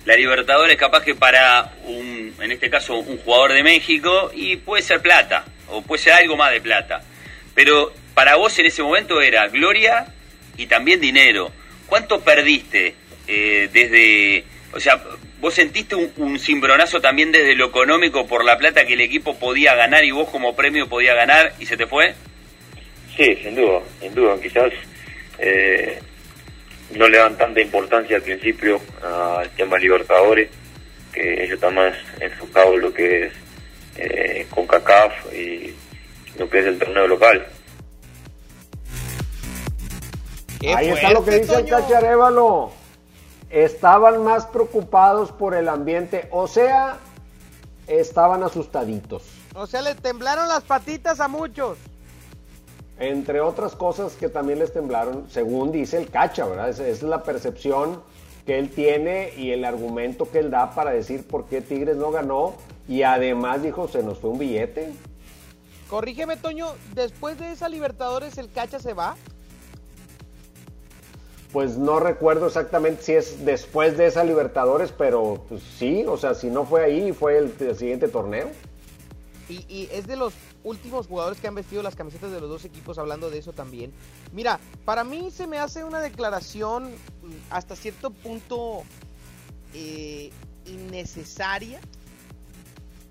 La 0.04 0.16
Libertadores 0.16 0.76
capaz 0.76 1.02
que 1.02 1.14
para 1.14 1.72
un, 1.84 2.34
en 2.40 2.52
este 2.52 2.68
caso, 2.68 2.96
un 2.96 3.18
jugador 3.18 3.52
de 3.52 3.62
México 3.62 4.30
y 4.34 4.56
puede 4.56 4.82
ser 4.82 5.00
plata, 5.00 5.44
o 5.68 5.82
puede 5.82 6.02
ser 6.02 6.14
algo 6.14 6.36
más 6.36 6.52
de 6.52 6.60
plata. 6.60 7.02
Pero 7.54 7.92
para 8.14 8.36
vos 8.36 8.58
en 8.58 8.66
ese 8.66 8.82
momento 8.82 9.20
era 9.22 9.48
gloria 9.48 10.06
y 10.56 10.66
también 10.66 11.00
dinero. 11.00 11.50
¿Cuánto 11.86 12.20
perdiste 12.20 12.94
eh, 13.26 13.68
desde, 13.72 14.44
o 14.72 14.80
sea, 14.80 15.02
vos 15.40 15.54
sentiste 15.54 15.94
un, 15.94 16.12
un 16.16 16.38
cimbronazo 16.38 17.00
también 17.00 17.32
desde 17.32 17.54
lo 17.54 17.66
económico 17.66 18.26
por 18.26 18.44
la 18.44 18.58
plata 18.58 18.84
que 18.86 18.94
el 18.94 19.00
equipo 19.00 19.38
podía 19.38 19.74
ganar 19.74 20.04
y 20.04 20.10
vos 20.10 20.28
como 20.28 20.54
premio 20.54 20.88
podía 20.88 21.14
ganar 21.14 21.54
y 21.58 21.66
se 21.66 21.76
te 21.76 21.86
fue? 21.86 22.14
Sí, 23.16 23.36
sin 23.42 23.54
duda, 23.54 23.80
sin 24.00 24.14
duda. 24.14 24.40
Quizás 24.40 24.72
eh, 25.38 25.98
no 26.96 27.08
le 27.08 27.18
dan 27.18 27.36
tanta 27.36 27.60
importancia 27.60 28.16
al 28.16 28.22
principio 28.22 28.80
al 29.02 29.48
tema 29.50 29.78
Libertadores, 29.78 30.48
que 31.12 31.44
ellos 31.44 31.54
están 31.54 31.74
más 31.74 31.94
enfocados 32.20 32.74
en 32.74 32.80
lo 32.80 32.92
que 32.92 33.26
es 33.26 33.32
eh, 33.96 34.46
con 34.50 34.66
CACAF 34.66 35.32
y 35.34 35.74
lo 36.38 36.48
que 36.48 36.58
es 36.60 36.66
el 36.66 36.78
torneo 36.78 37.06
local. 37.06 37.46
Ahí 40.76 40.88
está 40.90 41.10
lo 41.12 41.24
que 41.24 41.40
dice 41.40 41.54
el 41.54 41.66
Cacharévalo. 41.66 42.79
Estaban 43.50 44.22
más 44.22 44.46
preocupados 44.46 45.32
por 45.32 45.54
el 45.54 45.68
ambiente, 45.68 46.28
o 46.30 46.46
sea, 46.46 46.98
estaban 47.88 48.42
asustaditos. 48.42 49.24
O 49.54 49.66
sea, 49.66 49.82
le 49.82 49.94
temblaron 49.96 50.48
las 50.48 50.62
patitas 50.62 51.20
a 51.20 51.28
muchos. 51.28 51.76
Entre 52.98 53.40
otras 53.40 53.74
cosas 53.74 54.14
que 54.14 54.28
también 54.28 54.58
les 54.58 54.72
temblaron, 54.72 55.26
según 55.30 55.72
dice 55.72 55.98
el 55.98 56.10
Cacha, 56.10 56.46
¿verdad? 56.46 56.68
Esa 56.68 56.86
es 56.86 57.02
la 57.02 57.22
percepción 57.22 58.02
que 58.46 58.58
él 58.58 58.70
tiene 58.70 59.32
y 59.36 59.50
el 59.50 59.64
argumento 59.64 60.30
que 60.30 60.38
él 60.38 60.50
da 60.50 60.74
para 60.74 60.90
decir 60.90 61.26
por 61.26 61.46
qué 61.46 61.60
Tigres 61.60 61.96
no 61.96 62.10
ganó. 62.10 62.54
Y 62.88 63.02
además 63.02 63.62
dijo, 63.62 63.88
se 63.88 64.02
nos 64.02 64.18
fue 64.18 64.30
un 64.30 64.38
billete. 64.38 64.92
Corrígeme, 65.88 66.36
Toño, 66.36 66.68
después 66.94 67.38
de 67.38 67.52
esa 67.52 67.68
Libertadores, 67.68 68.38
¿el 68.38 68.50
Cacha 68.52 68.78
se 68.78 68.94
va? 68.94 69.16
Pues 71.52 71.76
no 71.76 71.98
recuerdo 71.98 72.46
exactamente 72.46 73.02
si 73.02 73.12
es 73.12 73.44
después 73.44 73.96
de 73.98 74.06
esa 74.06 74.22
Libertadores, 74.22 74.92
pero 74.92 75.44
pues, 75.48 75.62
sí, 75.62 76.04
o 76.06 76.16
sea, 76.16 76.34
si 76.34 76.48
no 76.48 76.64
fue 76.64 76.84
ahí, 76.84 77.12
fue 77.12 77.38
el, 77.38 77.76
siguiente 77.76 78.08
torneo. 78.08 78.50
Y, 79.48 79.88
es 79.90 80.06
de 80.06 80.14
los 80.14 80.32
últimos 80.62 81.08
jugadores 81.08 81.40
que 81.40 81.48
han 81.48 81.56
vestido 81.56 81.82
las 81.82 81.96
camisetas 81.96 82.30
de 82.30 82.40
los 82.40 82.48
dos 82.48 82.64
equipos 82.64 82.98
hablando 82.98 83.30
de 83.30 83.38
eso 83.38 83.52
también. 83.52 83.92
Mira, 84.32 84.60
para 84.84 85.02
mí 85.02 85.32
se 85.32 85.48
me 85.48 85.58
hace 85.58 85.82
una 85.82 86.00
declaración 86.00 86.92
hasta 87.50 87.74
cierto 87.74 88.10
punto 88.10 88.84
eh, 89.74 90.30
innecesaria 90.66 91.80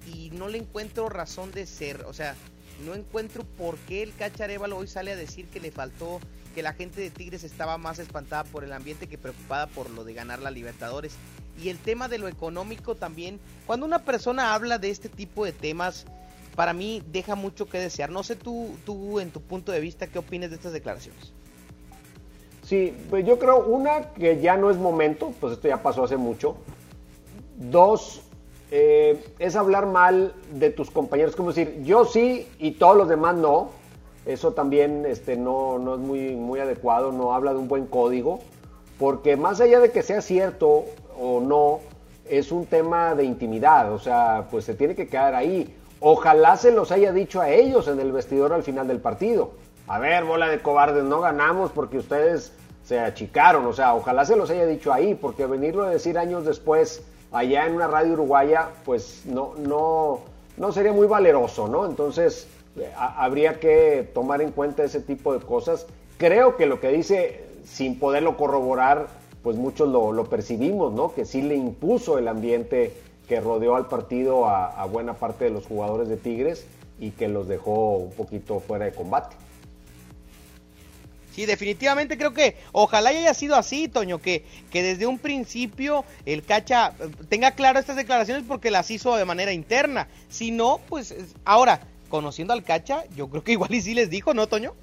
y 0.08 0.30
no 0.32 0.48
le 0.48 0.60
encuentro 0.60 1.10
razón 1.10 1.52
de 1.52 1.66
ser. 1.66 2.06
O 2.06 2.14
sea, 2.14 2.36
no 2.86 2.96
encuentro 2.96 3.44
por 3.58 3.78
qué 3.80 4.04
el 4.04 4.16
Cacharévalo 4.16 4.78
hoy 4.78 4.88
sale 4.88 5.12
a 5.12 5.16
decir 5.16 5.48
que 5.48 5.60
le 5.60 5.72
faltó, 5.72 6.20
que 6.50 6.64
la 6.64 6.74
gente 6.74 7.02
de 7.02 7.10
Tigres 7.10 7.44
estaba 7.44 7.78
más 7.78 8.00
espantada 8.00 8.44
por 8.44 8.64
el 8.64 8.74
ambiente 8.74 9.08
que 9.08 9.18
preocupada 9.18 9.68
por 9.68 9.90
lo 9.90 10.04
de 10.04 10.14
ganar 10.14 10.40
la 10.40 10.52
Libertadores. 10.52 11.16
Y 11.62 11.70
el 11.70 11.78
tema 11.78 12.08
de 12.08 12.18
lo 12.18 12.28
económico 12.28 12.96
también, 12.96 13.40
cuando 13.66 13.86
una 13.86 14.00
persona 14.00 14.54
habla 14.54 14.78
de 14.78 14.90
este 14.90 15.10
tipo 15.10 15.46
de 15.46 15.52
temas, 15.52 16.06
para 16.56 16.74
mí 16.74 17.04
deja 17.12 17.36
mucho 17.36 17.68
que 17.68 17.80
desear. 17.80 18.10
No 18.10 18.24
sé 18.24 18.36
tú, 18.36 18.70
tú 18.86 19.20
en 19.20 19.32
tu 19.32 19.42
punto 19.42 19.72
de 19.72 19.80
vista, 19.80 20.08
¿qué 20.08 20.20
opinas 20.20 20.50
de 20.50 20.58
estas 20.58 20.74
declaraciones? 20.74 21.34
Sí, 22.64 22.96
pues 23.10 23.26
yo 23.26 23.40
creo, 23.40 23.66
una, 23.66 24.14
que 24.14 24.40
ya 24.42 24.56
no 24.56 24.70
es 24.70 24.78
momento, 24.78 25.34
pues 25.40 25.54
esto 25.54 25.68
ya 25.68 25.82
pasó 25.82 26.04
hace 26.04 26.18
mucho. 26.18 26.56
Dos, 27.58 28.22
eh, 28.72 29.24
es 29.40 29.56
hablar 29.56 29.88
mal 29.88 30.34
de 30.54 30.70
tus 30.70 30.92
compañeros, 30.92 31.36
como 31.36 31.52
decir, 31.52 31.82
yo 31.84 32.06
sí 32.06 32.48
y 32.60 32.72
todos 32.72 32.96
los 32.96 33.10
demás 33.10 33.36
no. 33.36 33.72
Eso 34.26 34.54
también 34.54 35.06
este, 35.06 35.36
no, 35.36 35.80
no 35.80 35.96
es 35.96 36.00
muy, 36.00 36.36
muy 36.36 36.60
adecuado, 36.60 37.12
no 37.12 37.34
habla 37.34 37.54
de 37.54 37.60
un 37.60 37.68
buen 37.68 37.86
código, 37.86 38.42
porque 38.98 39.38
más 39.38 39.62
allá 39.62 39.80
de 39.80 39.92
que 39.92 40.04
sea 40.04 40.22
cierto 40.22 40.86
o 41.20 41.40
no, 41.40 41.80
es 42.30 42.52
un 42.52 42.66
tema 42.66 43.16
de 43.16 43.24
intimidad, 43.24 43.92
o 43.92 44.00
sea, 44.00 44.48
pues 44.52 44.66
se 44.66 44.76
tiene 44.76 44.96
que 44.96 45.08
quedar 45.08 45.36
ahí. 45.36 45.76
Ojalá 46.00 46.58
se 46.58 46.72
los 46.72 46.92
haya 46.92 47.12
dicho 47.12 47.42
a 47.42 47.50
ellos 47.50 47.88
en 47.88 48.00
el 48.00 48.12
vestidor 48.12 48.54
al 48.54 48.64
final 48.64 48.88
del 48.88 49.00
partido. 49.00 49.52
A 49.88 50.00
ver, 50.00 50.24
bola 50.24 50.48
de 50.48 50.62
cobardes, 50.62 51.04
no 51.04 51.20
ganamos 51.20 51.72
porque 51.72 51.98
ustedes 51.98 52.54
se 52.84 53.00
achicaron. 53.00 53.66
O 53.66 53.74
sea, 53.74 53.96
ojalá 53.96 54.24
se 54.24 54.36
los 54.36 54.50
haya 54.50 54.66
dicho 54.66 54.94
ahí, 54.94 55.16
porque 55.16 55.46
venirlo 55.46 55.84
a 55.84 55.90
decir 55.90 56.18
años 56.18 56.46
después 56.46 57.04
allá 57.32 57.66
en 57.66 57.76
una 57.76 57.88
radio 57.88 58.14
uruguaya, 58.14 58.70
pues 58.86 59.24
no, 59.26 59.54
no, 59.58 60.22
no 60.58 60.72
sería 60.72 60.94
muy 60.94 61.08
valeroso, 61.08 61.68
¿no? 61.68 61.86
Entonces, 61.86 62.48
habría 62.96 63.60
que 63.60 64.10
tomar 64.14 64.42
en 64.42 64.52
cuenta 64.52 64.84
ese 64.84 65.02
tipo 65.02 65.34
de 65.34 65.46
cosas. 65.46 65.86
Creo 66.18 66.58
que 66.58 66.66
lo 66.66 66.80
que 66.80 66.90
dice, 66.90 67.46
sin 67.64 68.00
poderlo 68.00 68.38
corroborar, 68.38 69.08
pues 69.44 69.56
muchos 69.56 69.90
lo, 69.90 70.12
lo 70.12 70.26
percibimos, 70.26 70.94
¿no? 70.94 71.14
Que 71.14 71.26
sí 71.26 71.42
le 71.42 71.56
impuso 71.56 72.18
el 72.18 72.28
ambiente 72.28 72.94
que 73.30 73.40
rodeó 73.40 73.76
al 73.76 73.88
partido 73.88 74.48
a, 74.48 74.84
buena 74.86 75.14
parte 75.14 75.46
de 75.46 75.52
los 75.52 75.66
jugadores 75.66 76.10
de 76.10 76.18
Tigres 76.18 76.66
y 77.00 77.12
que 77.12 77.28
los 77.28 77.48
dejó 77.48 77.98
un 77.98 78.12
poquito 78.12 78.60
fuera 78.60 78.86
de 78.86 78.92
combate. 78.92 79.36
Sí, 81.36 81.46
definitivamente 81.46 82.18
creo 82.18 82.34
que 82.34 82.58
ojalá 82.72 83.12
haya 83.12 83.34
sido 83.36 83.56
así, 83.56 83.88
Toño, 83.88 84.20
que, 84.20 84.44
que 84.72 84.82
desde 84.82 85.06
un 85.06 85.20
principio 85.20 86.04
el 86.26 86.44
Cacha 86.44 86.94
tenga 87.30 87.52
claro 87.52 87.80
estas 87.80 87.96
declaraciones 87.96 88.44
porque 88.48 88.72
las 88.72 88.90
hizo 88.90 89.16
de 89.16 89.26
manera 89.26 89.54
interna. 89.54 90.08
Si 90.28 90.50
no, 90.50 90.82
pues 90.90 91.14
ahora, 91.46 91.82
conociendo 92.10 92.54
al 92.54 92.64
Cacha, 92.64 93.06
yo 93.16 93.30
creo 93.30 93.44
que 93.44 93.54
igual 93.54 93.74
y 93.74 93.82
sí 93.82 93.94
les 93.94 94.10
dijo, 94.10 94.34
¿no, 94.34 94.48
Toño? 94.48 94.74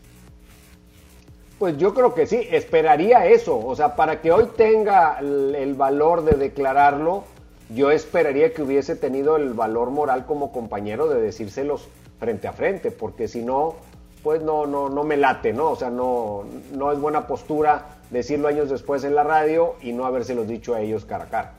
Pues 1.58 1.76
yo 1.78 1.94
creo 1.94 2.14
que 2.14 2.26
sí, 2.26 2.46
esperaría 2.50 3.26
eso. 3.26 3.58
O 3.58 3.74
sea, 3.76 3.96
para 3.96 4.20
que 4.20 4.30
hoy 4.32 4.46
tenga 4.56 5.18
el, 5.18 5.54
el 5.54 5.74
valor 5.74 6.24
de 6.24 6.36
declararlo, 6.36 7.24
yo 7.70 7.90
esperaría 7.90 8.52
que 8.52 8.62
hubiese 8.62 8.94
tenido 8.94 9.36
el 9.36 9.52
valor 9.54 9.90
moral 9.90 10.26
como 10.26 10.52
compañero 10.52 11.08
de 11.08 11.20
decírselos 11.20 11.88
frente 12.18 12.46
a 12.46 12.52
frente, 12.52 12.90
porque 12.90 13.28
si 13.28 13.42
no, 13.42 13.74
pues 14.22 14.42
no, 14.42 14.66
no, 14.66 14.88
no 14.88 15.04
me 15.04 15.16
late, 15.16 15.52
¿no? 15.52 15.70
O 15.70 15.76
sea, 15.76 15.90
no, 15.90 16.44
no 16.72 16.92
es 16.92 16.98
buena 16.98 17.26
postura 17.26 17.98
decirlo 18.10 18.48
años 18.48 18.68
después 18.68 19.04
en 19.04 19.14
la 19.14 19.24
radio 19.24 19.74
y 19.82 19.92
no 19.92 20.04
habérselos 20.06 20.46
dicho 20.46 20.74
a 20.74 20.80
ellos 20.80 21.04
cara 21.04 21.24
a 21.24 21.28
cara. 21.28 21.54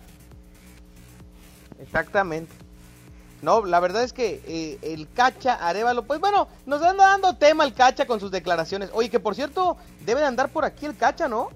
Exactamente. 1.79 2.53
No, 3.41 3.65
la 3.65 3.79
verdad 3.79 4.03
es 4.03 4.13
que 4.13 4.41
eh, 4.47 4.79
el 4.81 5.11
Cacha 5.11 5.53
Arevalo, 5.53 6.03
pues 6.03 6.19
bueno, 6.19 6.47
nos 6.65 6.81
anda 6.81 7.07
dando 7.07 7.35
tema 7.35 7.63
el 7.65 7.73
Cacha 7.73 8.07
con 8.07 8.19
sus 8.19 8.31
declaraciones. 8.31 8.89
Oye, 8.93 9.09
que 9.09 9.19
por 9.19 9.35
cierto, 9.35 9.77
debe 10.05 10.21
de 10.21 10.27
andar 10.27 10.49
por 10.49 10.65
aquí 10.65 10.85
el 10.85 10.97
Cacha, 10.97 11.27
¿no? 11.27 11.49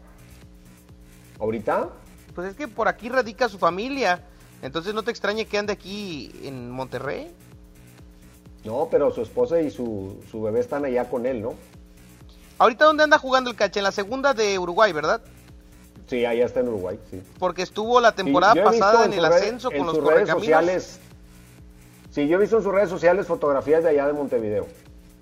¿Ahorita? 1.39 1.89
Pues 2.35 2.49
es 2.49 2.55
que 2.55 2.67
por 2.67 2.87
aquí 2.87 3.09
radica 3.09 3.49
su 3.49 3.57
familia. 3.57 4.23
Entonces 4.61 4.93
no 4.93 5.01
te 5.01 5.09
extrañe 5.09 5.45
que 5.45 5.57
ande 5.57 5.73
aquí 5.73 6.31
en 6.43 6.69
Monterrey. 6.69 7.33
No, 8.63 8.87
pero 8.91 9.11
su 9.11 9.23
esposa 9.23 9.59
y 9.59 9.71
su, 9.71 10.23
su 10.29 10.43
bebé 10.43 10.59
están 10.59 10.85
allá 10.85 11.09
con 11.09 11.25
él, 11.25 11.41
¿no? 11.41 11.55
¿Ahorita 12.59 12.85
dónde 12.85 13.03
anda 13.03 13.17
jugando 13.17 13.49
el 13.49 13.55
Cacha? 13.55 13.79
En 13.79 13.85
la 13.85 13.91
segunda 13.91 14.35
de 14.35 14.59
Uruguay, 14.59 14.93
¿verdad? 14.93 15.19
Sí, 16.05 16.25
allá 16.25 16.45
está 16.45 16.59
en 16.59 16.67
Uruguay, 16.67 16.99
sí. 17.09 17.23
Porque 17.39 17.63
estuvo 17.63 17.99
la 17.99 18.11
temporada 18.11 18.53
sí, 18.53 18.59
pasada 18.59 19.05
en, 19.05 19.13
en 19.13 19.19
el 19.19 19.25
ascenso 19.25 19.71
en 19.71 19.79
con 19.79 19.87
los 19.87 19.95
sus 19.95 20.05
redes 20.05 20.29
sociales. 20.29 20.99
Sí, 22.11 22.27
yo 22.27 22.37
he 22.37 22.41
visto 22.41 22.57
en 22.57 22.63
sus 22.63 22.73
redes 22.73 22.89
sociales 22.89 23.25
fotografías 23.25 23.83
de 23.83 23.89
allá 23.89 24.05
de 24.05 24.13
Montevideo. 24.13 24.67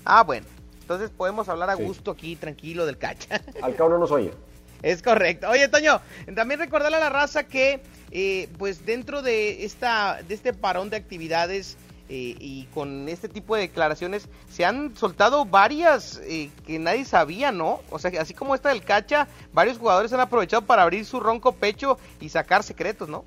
Ah, 0.06 0.24
bueno. 0.24 0.48
Entonces 0.82 1.12
podemos 1.12 1.48
hablar 1.48 1.70
a 1.70 1.76
sí. 1.78 1.84
gusto 1.84 2.10
aquí, 2.12 2.36
tranquilo, 2.36 2.88
del 2.88 2.98
Cacha. 2.98 3.42
Al 3.62 3.76
cabo 3.76 3.92
no 3.92 4.00
nos 4.00 4.12
oye. 4.12 4.34
Es 4.82 5.04
correcto. 5.04 5.48
Oye, 5.50 5.68
Toño, 5.68 6.02
también 6.36 6.60
recordarle 6.60 6.98
a 6.98 7.02
la 7.02 7.10
raza 7.10 7.44
que, 7.44 7.82
eh, 8.12 8.50
pues 8.58 8.86
dentro 8.86 9.22
de, 9.22 9.66
esta, 9.66 10.22
de 10.28 10.34
este 10.34 10.54
parón 10.54 10.90
de 10.90 10.98
actividades 10.98 11.78
eh, 12.08 12.36
y 12.40 12.64
con 12.74 13.08
este 13.08 13.30
tipo 13.30 13.56
de 13.56 13.64
declaraciones, 13.64 14.28
se 14.50 14.66
han 14.66 14.96
soltado 14.96 15.46
varias 15.46 16.20
eh, 16.24 16.50
que 16.66 16.80
nadie 16.80 17.06
sabía, 17.06 17.52
¿no? 17.52 17.82
O 17.92 18.00
sea, 18.00 18.12
así 18.20 18.34
como 18.34 18.56
esta 18.56 18.70
del 18.70 18.84
Cacha, 18.84 19.28
varios 19.54 19.78
jugadores 19.78 20.12
han 20.12 20.22
aprovechado 20.22 20.64
para 20.64 20.82
abrir 20.82 21.06
su 21.06 21.20
ronco 21.20 21.52
pecho 21.52 22.00
y 22.20 22.30
sacar 22.30 22.64
secretos, 22.64 23.10
¿no? 23.10 23.26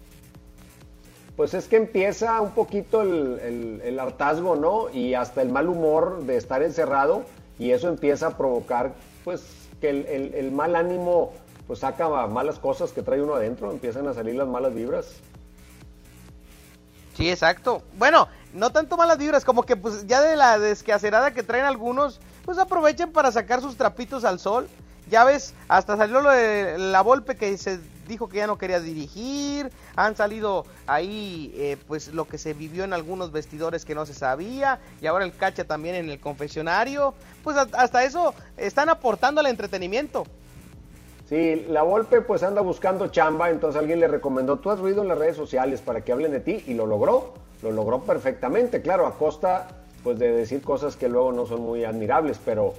Pues 1.36 1.54
es 1.54 1.66
que 1.66 1.76
empieza 1.76 2.40
un 2.40 2.50
poquito 2.50 3.02
el, 3.02 3.38
el- 3.40 3.80
el 3.84 3.98
hartazgo, 4.00 4.54
¿no? 4.56 4.90
Y 4.90 5.14
hasta 5.14 5.42
el 5.42 5.48
mal 5.50 5.68
humor 5.68 6.24
de 6.24 6.36
estar 6.36 6.62
encerrado 6.62 7.24
y 7.58 7.70
eso 7.70 7.88
empieza 7.88 8.28
a 8.28 8.36
provocar, 8.36 8.92
pues, 9.24 9.42
que 9.80 9.90
el, 9.90 10.34
el- 10.34 10.52
mal 10.52 10.76
ánimo, 10.76 11.32
pues 11.66 11.80
saca 11.80 12.08
malas 12.26 12.58
cosas 12.58 12.92
que 12.92 13.02
trae 13.02 13.22
uno 13.22 13.34
adentro, 13.34 13.70
empiezan 13.70 14.06
a 14.08 14.14
salir 14.14 14.34
las 14.34 14.46
malas 14.48 14.74
vibras. 14.74 15.06
Sí, 17.16 17.30
exacto. 17.30 17.82
Bueno, 17.98 18.28
no 18.54 18.70
tanto 18.70 18.96
malas 18.96 19.18
vibras, 19.18 19.44
como 19.44 19.62
que 19.64 19.76
pues 19.76 20.06
ya 20.06 20.20
de 20.22 20.36
la 20.36 20.58
desquacerada 20.58 21.32
que 21.32 21.42
traen 21.42 21.64
algunos, 21.64 22.20
pues 22.44 22.58
aprovechen 22.58 23.12
para 23.12 23.32
sacar 23.32 23.60
sus 23.60 23.76
trapitos 23.76 24.24
al 24.24 24.38
sol. 24.38 24.68
Ya 25.10 25.24
ves, 25.24 25.54
hasta 25.68 25.96
salió 25.96 26.20
lo 26.20 26.30
de 26.30 26.78
la 26.78 27.02
Volpe 27.02 27.36
que 27.36 27.56
se 27.58 27.80
dijo 28.06 28.28
que 28.28 28.38
ya 28.38 28.46
no 28.46 28.58
quería 28.58 28.80
dirigir, 28.80 29.70
han 29.96 30.16
salido 30.16 30.64
ahí 30.86 31.52
eh, 31.56 31.76
pues 31.86 32.08
lo 32.08 32.26
que 32.26 32.38
se 32.38 32.54
vivió 32.54 32.84
en 32.84 32.92
algunos 32.92 33.32
vestidores 33.32 33.84
que 33.84 33.94
no 33.94 34.06
se 34.06 34.14
sabía, 34.14 34.80
y 35.00 35.06
ahora 35.06 35.24
el 35.24 35.32
cacha 35.32 35.64
también 35.64 35.94
en 35.94 36.10
el 36.10 36.20
confesionario, 36.20 37.14
pues 37.42 37.56
hasta 37.56 38.04
eso 38.04 38.34
están 38.56 38.88
aportando 38.88 39.40
al 39.40 39.46
entretenimiento. 39.46 40.24
Sí, 41.28 41.64
la 41.68 41.82
Volpe 41.82 42.20
pues 42.20 42.42
anda 42.42 42.60
buscando 42.60 43.08
chamba, 43.08 43.50
entonces 43.50 43.80
alguien 43.80 44.00
le 44.00 44.08
recomendó, 44.08 44.58
tú 44.58 44.70
has 44.70 44.78
ruido 44.78 45.02
en 45.02 45.08
las 45.08 45.18
redes 45.18 45.36
sociales 45.36 45.80
para 45.80 46.02
que 46.02 46.12
hablen 46.12 46.30
de 46.30 46.40
ti 46.40 46.62
y 46.66 46.74
lo 46.74 46.86
logró, 46.86 47.32
lo 47.62 47.70
logró 47.70 48.02
perfectamente, 48.02 48.82
claro, 48.82 49.06
a 49.06 49.16
costa 49.16 49.68
pues 50.02 50.18
de 50.18 50.32
decir 50.32 50.62
cosas 50.62 50.96
que 50.96 51.08
luego 51.08 51.32
no 51.32 51.46
son 51.46 51.62
muy 51.62 51.84
admirables, 51.84 52.38
pero 52.44 52.74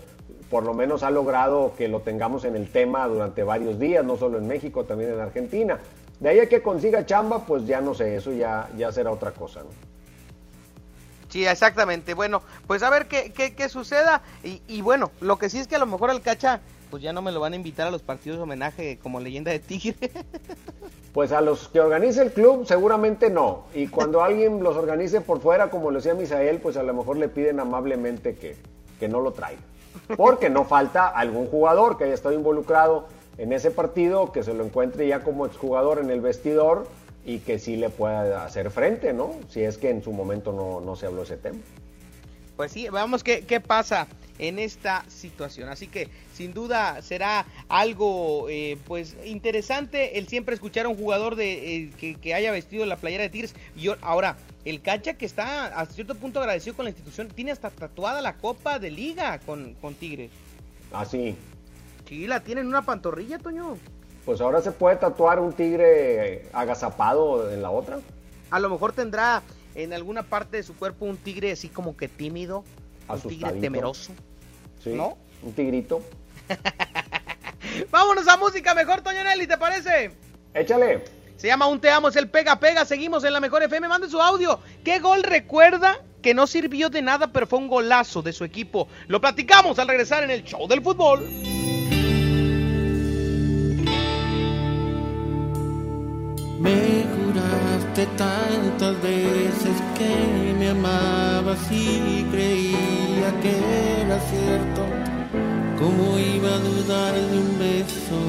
por 0.53 0.65
lo 0.65 0.75
menos 0.75 1.01
ha 1.01 1.09
logrado 1.09 1.73
que 1.75 1.87
lo 1.87 2.01
tengamos 2.01 2.45
en 2.45 2.55
el 2.55 2.69
tema 2.69 3.07
durante 3.07 3.41
varios 3.41 3.79
días, 3.79 4.05
no 4.05 4.17
solo 4.17 4.37
en 4.37 4.47
México, 4.47 4.83
también 4.83 5.13
en 5.13 5.19
Argentina. 5.19 5.79
De 6.19 6.29
ahí 6.29 6.39
a 6.41 6.47
que 6.47 6.61
consiga 6.61 7.07
chamba, 7.07 7.43
pues 7.43 7.65
ya 7.65 7.81
no 7.81 7.95
sé, 7.95 8.17
eso 8.17 8.31
ya, 8.31 8.69
ya 8.77 8.91
será 8.91 9.09
otra 9.09 9.31
cosa, 9.31 9.61
¿no? 9.61 9.69
Sí, 11.29 11.43
exactamente. 11.43 12.13
Bueno, 12.13 12.43
pues 12.67 12.83
a 12.83 12.91
ver 12.91 13.07
qué, 13.07 13.33
qué, 13.33 13.55
qué 13.55 13.67
suceda. 13.67 14.21
Y, 14.43 14.61
y 14.67 14.83
bueno, 14.83 15.09
lo 15.21 15.39
que 15.39 15.49
sí 15.49 15.57
es 15.57 15.67
que 15.67 15.77
a 15.77 15.79
lo 15.79 15.87
mejor 15.87 16.11
al 16.11 16.21
Cacha, 16.21 16.61
pues 16.91 17.01
ya 17.01 17.13
no 17.13 17.23
me 17.23 17.31
lo 17.31 17.39
van 17.39 17.53
a 17.53 17.55
invitar 17.55 17.87
a 17.87 17.91
los 17.91 18.03
partidos 18.03 18.37
de 18.37 18.43
homenaje 18.43 18.99
como 19.01 19.19
leyenda 19.19 19.49
de 19.49 19.57
Tigre. 19.57 20.11
Pues 21.13 21.31
a 21.31 21.41
los 21.41 21.67
que 21.67 21.79
organice 21.79 22.23
el 22.23 22.31
club 22.31 22.65
seguramente 22.65 23.29
no. 23.29 23.65
Y 23.75 23.87
cuando 23.87 24.23
alguien 24.23 24.63
los 24.63 24.75
organice 24.75 25.21
por 25.21 25.41
fuera, 25.41 25.69
como 25.69 25.91
lo 25.91 25.97
decía 25.97 26.15
Misael, 26.15 26.59
pues 26.59 26.75
a 26.75 26.81
lo 26.81 26.91
mejor 26.91 27.17
le 27.17 27.29
piden 27.29 27.59
amablemente 27.59 28.33
que, 28.33 28.55
que 28.99 29.07
no 29.07 29.21
lo 29.21 29.31
traiga. 29.31 29.61
Porque 30.17 30.49
no 30.49 30.65
falta 30.65 31.07
algún 31.07 31.47
jugador 31.47 31.97
que 31.97 32.05
haya 32.05 32.13
estado 32.13 32.35
involucrado 32.35 33.07
en 33.37 33.53
ese 33.53 33.71
partido, 33.71 34.31
que 34.31 34.43
se 34.43 34.53
lo 34.53 34.63
encuentre 34.63 35.07
ya 35.07 35.23
como 35.23 35.45
exjugador 35.45 35.99
en 35.99 36.09
el 36.09 36.21
vestidor 36.21 36.87
y 37.25 37.39
que 37.39 37.59
sí 37.59 37.77
le 37.77 37.89
pueda 37.89 38.43
hacer 38.45 38.69
frente, 38.69 39.13
¿no? 39.13 39.31
Si 39.49 39.63
es 39.63 39.77
que 39.77 39.89
en 39.89 40.03
su 40.03 40.11
momento 40.11 40.51
no, 40.51 40.81
no 40.81 40.95
se 40.95 41.07
habló 41.07 41.23
ese 41.23 41.37
tema. 41.37 41.59
Pues 42.55 42.71
sí, 42.71 42.87
veamos 42.89 43.23
qué, 43.23 43.45
qué 43.45 43.59
pasa 43.59 44.07
en 44.39 44.59
esta 44.59 45.05
situación. 45.09 45.69
Así 45.69 45.87
que 45.87 46.09
sin 46.33 46.53
duda 46.53 47.01
será 47.01 47.45
algo 47.67 48.47
eh, 48.49 48.77
pues 48.85 49.15
interesante 49.25 50.17
el 50.17 50.27
siempre 50.27 50.55
escuchar 50.55 50.85
a 50.85 50.89
un 50.89 50.97
jugador 50.97 51.35
de 51.35 51.75
eh, 51.75 51.91
que, 51.97 52.15
que 52.15 52.33
haya 52.33 52.51
vestido 52.51 52.85
la 52.85 52.97
playera 52.97 53.23
de 53.23 53.29
Tigres. 53.29 53.55
Y 53.75 53.89
ahora, 54.01 54.37
el 54.65 54.81
Cacha 54.81 55.13
que 55.13 55.25
está 55.25 55.67
hasta 55.67 55.93
cierto 55.93 56.15
punto 56.15 56.39
agradecido 56.39 56.75
con 56.75 56.85
la 56.85 56.89
institución, 56.91 57.27
tiene 57.27 57.51
hasta 57.51 57.69
tatuada 57.69 58.21
la 58.21 58.37
Copa 58.37 58.79
de 58.79 58.91
Liga 58.91 59.39
con, 59.39 59.75
con 59.75 59.93
Tigres. 59.95 60.31
Así. 60.91 61.35
Sí, 62.07 62.27
la 62.27 62.41
tiene 62.41 62.61
en 62.61 62.67
una 62.67 62.83
pantorrilla, 62.83 63.39
Toño. 63.39 63.77
Pues 64.25 64.39
ahora 64.39 64.61
se 64.61 64.71
puede 64.71 64.95
tatuar 64.95 65.39
un 65.39 65.51
tigre 65.51 66.47
agazapado 66.53 67.51
en 67.51 67.61
la 67.61 67.71
otra. 67.71 67.99
A 68.51 68.59
lo 68.59 68.69
mejor 68.69 68.93
tendrá 68.93 69.41
en 69.76 69.93
alguna 69.93 70.24
parte 70.24 70.57
de 70.57 70.63
su 70.63 70.76
cuerpo 70.76 71.05
un 71.05 71.17
tigre 71.17 71.51
así 71.51 71.69
como 71.69 71.95
que 71.97 72.07
tímido, 72.07 72.63
un 73.07 73.21
tigre 73.21 73.53
temeroso. 73.53 74.13
Sí, 74.84 74.91
¿No? 74.91 75.17
Un 75.41 75.53
tigrito. 75.53 76.01
Vámonos 77.91 78.28
a 78.28 78.38
música 78.38 78.74
mejor, 78.76 79.01
Toño 79.01 79.24
Nelly, 79.24 79.47
¿te 79.47 79.57
parece? 79.57 80.11
Échale. 80.53 81.03
Se 81.38 81.47
llama 81.47 81.67
Un 81.67 81.80
Te 81.80 81.89
Amo, 81.89 82.09
es 82.09 82.15
el 82.15 82.30
Pega 82.30 82.59
Pega. 82.59 82.86
Seguimos 82.86 83.24
en 83.24 83.34
la 83.34 83.39
Mejor 83.39 83.63
FM. 83.63 83.88
Mande 83.88 84.09
su 84.09 84.21
audio. 84.21 84.59
¿Qué 84.84 84.99
gol 84.99 85.24
recuerda 85.24 85.99
que 86.21 86.34
no 86.34 86.47
sirvió 86.47 86.89
de 86.89 87.01
nada, 87.01 87.34
pero 87.34 87.47
fue 87.47 87.59
un 87.59 87.67
golazo 87.67 88.21
de 88.21 88.32
su 88.32 88.43
equipo? 88.43 88.88
Lo 89.07 89.19
platicamos 89.19 89.80
al 89.80 89.88
regresar 89.88 90.24
en 90.24 90.32
el 90.32 90.43
show 90.43 90.67
del 90.67 90.82
fútbol. 90.82 91.21
Me 96.61 97.03
tantas 98.01 98.99
veces 99.03 99.77
que 99.95 100.55
me 100.57 100.69
amabas 100.69 101.59
y 101.71 102.25
creía 102.31 103.39
que 103.41 104.01
era 104.01 104.19
cierto. 104.19 104.81
¿Cómo 105.77 106.17
iba 106.17 106.55
a 106.55 106.59
dudar 106.59 107.13
de 107.13 107.37
un 107.37 107.59
beso? 107.59 108.19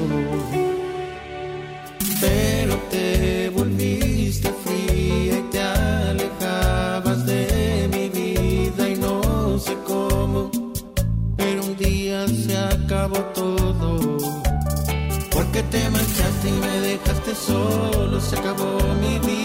Pero 2.21 2.75
te 2.91 3.49
volviste 3.49 4.53
fría 4.63 5.39
y 5.39 5.41
te 5.51 5.61
alejabas 5.61 7.25
de 7.25 7.89
mi 7.91 8.09
vida 8.09 8.89
y 8.89 8.95
no 8.97 9.57
sé 9.57 9.75
cómo. 9.87 10.51
Pero 11.37 11.63
un 11.63 11.75
día 11.77 12.27
se 12.27 12.55
acabó 12.55 13.17
todo. 13.33 14.17
Porque 15.31 15.63
te 15.63 15.89
marchaste 15.89 16.49
y 16.49 16.51
me 16.51 16.79
dejaste 16.81 17.35
solo, 17.35 18.21
se 18.21 18.37
acabó 18.37 18.77
mi 19.01 19.19
vida, 19.19 19.44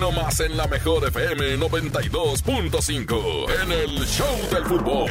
nomás 0.00 0.40
en 0.40 0.56
la 0.56 0.66
mejor 0.66 1.06
FM 1.06 1.58
92.5, 1.58 3.62
en 3.62 3.70
el 3.70 4.06
Show 4.06 4.34
del 4.50 4.64
Fútbol. 4.64 5.10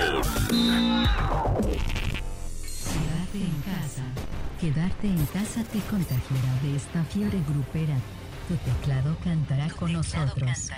Quedarte 2.89 3.37
en 3.37 3.61
casa. 3.61 4.03
Quedarte 4.59 5.07
en 5.07 5.25
casa 5.27 5.63
te 5.71 5.79
contagiará 5.81 6.59
de 6.63 6.75
esta 6.75 7.03
fiebre 7.03 7.39
grupera. 7.47 7.99
Tu 8.47 8.55
teclado 8.55 9.15
cantará 9.23 9.69
con 9.69 9.93
nosotros. 9.93 10.71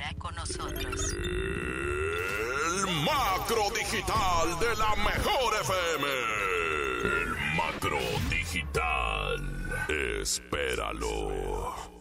El 2.67 2.85
macro 3.05 3.69
digital 3.73 4.59
de 4.59 4.75
la 4.75 4.93
mejor 4.97 5.53
FM. 5.61 6.05
El 7.23 7.29
macro 7.55 7.99
digital. 8.29 9.39
Espéralo. 10.21 12.00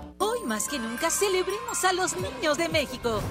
Más 0.51 0.67
que 0.67 0.79
nunca 0.79 1.09
celebremos 1.09 1.85
a 1.85 1.93
los 1.93 2.13
niños 2.17 2.57
de 2.57 2.67
México. 2.67 3.21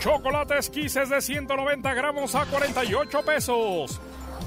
Chocolates 0.00 0.68
Kisses 0.68 1.08
de 1.08 1.20
190 1.20 1.94
gramos 1.94 2.34
a 2.34 2.46
48 2.46 3.22
pesos. 3.22 4.00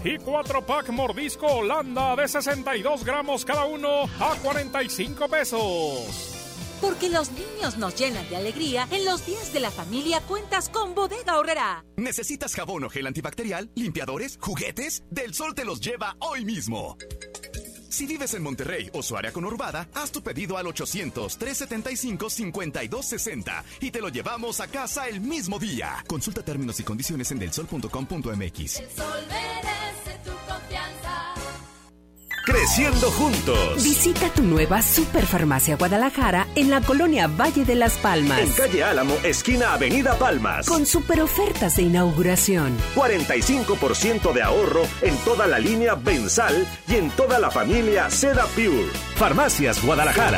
Y 0.04 0.18
4 0.18 0.66
pack 0.66 0.90
mordisco 0.90 1.48
Holanda 1.48 2.18
de 2.18 2.28
62 2.28 3.06
gramos 3.06 3.46
cada 3.46 3.64
uno 3.64 4.10
a 4.20 4.36
45 4.44 5.30
pesos. 5.30 6.80
Porque 6.82 7.08
los 7.08 7.32
niños 7.32 7.78
nos 7.78 7.96
llenan 7.96 8.28
de 8.28 8.36
alegría, 8.36 8.90
en 8.92 9.06
los 9.06 9.26
días 9.26 9.54
de 9.54 9.62
la 9.62 9.72
familia 9.72 10.20
cuentas 10.20 10.68
con 10.68 10.94
Bodega 10.94 11.38
Horrera. 11.38 11.86
¿Necesitas 11.96 12.54
jabón 12.54 12.84
o 12.84 12.90
gel 12.90 13.08
antibacterial, 13.08 13.72
limpiadores, 13.74 14.38
juguetes? 14.42 15.06
Del 15.10 15.34
Sol 15.34 15.56
te 15.56 15.64
los 15.64 15.80
lleva 15.80 16.18
hoy 16.20 16.44
mismo. 16.44 16.98
Si 17.92 18.08
vives 18.08 18.34
en 18.36 18.42
Monterrey 18.42 18.90
o 18.94 19.04
su 19.04 19.18
área 19.18 19.34
conurbada, 19.34 19.90
haz 19.94 20.12
tu 20.12 20.24
pedido 20.24 20.56
al 20.56 20.66
800-375-5260 20.68 23.64
y 23.82 23.92
te 23.92 24.00
lo 24.00 24.08
llevamos 24.08 24.62
a 24.62 24.68
casa 24.68 25.10
el 25.10 25.20
mismo 25.20 25.60
día. 25.60 26.02
Consulta 26.08 26.42
términos 26.42 26.80
y 26.80 26.84
condiciones 26.84 27.30
en 27.32 27.40
delsol.com.mx. 27.40 28.80
El 28.80 28.90
sol 28.92 29.26
merece. 29.28 30.01
Creciendo 32.62 33.10
juntos. 33.10 33.84
Visita 33.84 34.30
tu 34.30 34.44
nueva 34.44 34.84
Superfarmacia 34.84 35.78
Guadalajara 35.78 36.46
en 36.54 36.70
la 36.70 36.80
colonia 36.80 37.26
Valle 37.26 37.66
de 37.66 37.74
las 37.74 37.98
Palmas. 37.98 38.40
En 38.40 38.52
calle 38.52 38.84
Álamo, 38.84 39.16
esquina 39.24 39.74
Avenida 39.74 40.14
Palmas. 40.14 40.68
Con 40.68 40.86
super 40.86 41.22
ofertas 41.22 41.78
de 41.78 41.82
inauguración. 41.82 42.78
45% 42.94 44.32
de 44.32 44.44
ahorro 44.44 44.84
en 45.02 45.16
toda 45.26 45.48
la 45.48 45.58
línea 45.58 45.96
Bensal 45.96 46.68
y 46.88 46.98
en 46.98 47.10
toda 47.10 47.40
la 47.40 47.50
familia 47.50 48.12
Seda 48.12 48.46
Pure. 48.46 48.92
Farmacias 49.16 49.84
Guadalajara. 49.84 50.38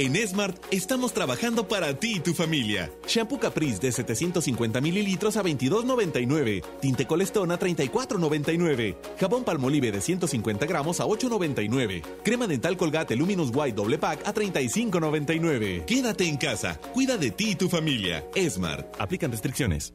En 0.00 0.14
Smart 0.28 0.56
estamos 0.70 1.12
trabajando 1.12 1.66
para 1.66 1.98
ti 1.98 2.18
y 2.18 2.20
tu 2.20 2.32
familia. 2.32 2.88
Shampoo 3.08 3.40
Caprice 3.40 3.80
de 3.80 3.90
750 3.90 4.80
mililitros 4.80 5.36
a 5.36 5.42
22.99. 5.42 6.62
Tinte 6.80 7.04
Colestón 7.04 7.50
a 7.50 7.58
34.99. 7.58 8.96
Jabón 9.18 9.42
Palmolive 9.42 9.90
de 9.90 10.00
150 10.00 10.66
gramos 10.66 11.00
a 11.00 11.04
8.99. 11.04 12.02
Crema 12.22 12.46
dental 12.46 12.76
Colgate 12.76 13.16
Luminous 13.16 13.50
White 13.52 13.74
doble 13.74 13.98
pack 13.98 14.24
a 14.24 14.32
35.99. 14.32 15.84
Quédate 15.84 16.28
en 16.28 16.36
casa. 16.36 16.78
Cuida 16.94 17.18
de 17.18 17.32
ti 17.32 17.50
y 17.50 17.54
tu 17.56 17.68
familia. 17.68 18.24
Smart. 18.48 18.94
Aplican 19.00 19.32
restricciones. 19.32 19.94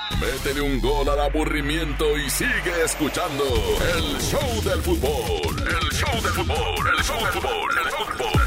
Métele 0.19 0.61
un 0.61 0.79
gol 0.81 1.07
al 1.09 1.19
aburrimiento 1.19 2.17
y 2.17 2.29
sigue 2.29 2.83
escuchando 2.83 3.43
el 3.43 4.19
show 4.19 4.61
del 4.63 4.81
fútbol. 4.81 5.57
El 5.59 5.89
show 5.91 6.21
del 6.21 6.31
fútbol, 6.31 6.87
el 6.97 7.03
show 7.03 7.17
del 7.17 7.27
fútbol, 7.27 7.71
el 7.83 7.91
show 7.91 8.05
del 8.05 8.15
fútbol. 8.17 8.41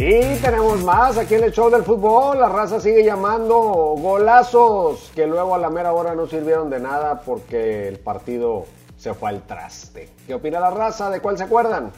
Y 0.00 0.40
tenemos 0.40 0.84
más 0.84 1.18
aquí 1.18 1.34
en 1.34 1.44
el 1.44 1.52
show 1.52 1.70
del 1.70 1.82
fútbol. 1.82 2.38
La 2.38 2.48
raza 2.48 2.80
sigue 2.80 3.04
llamando 3.04 3.56
golazos 3.56 5.10
que 5.14 5.26
luego 5.26 5.54
a 5.54 5.58
la 5.58 5.70
mera 5.70 5.92
hora 5.92 6.14
no 6.14 6.28
sirvieron 6.28 6.70
de 6.70 6.78
nada 6.78 7.22
porque 7.22 7.88
el 7.88 7.98
partido 7.98 8.66
se 8.96 9.14
fue 9.14 9.30
al 9.30 9.46
traste. 9.46 10.10
¿Qué 10.26 10.34
opina 10.34 10.60
la 10.60 10.70
raza? 10.70 11.10
¿De 11.10 11.20
cuál 11.20 11.36
se 11.38 11.44
acuerdan? 11.44 11.90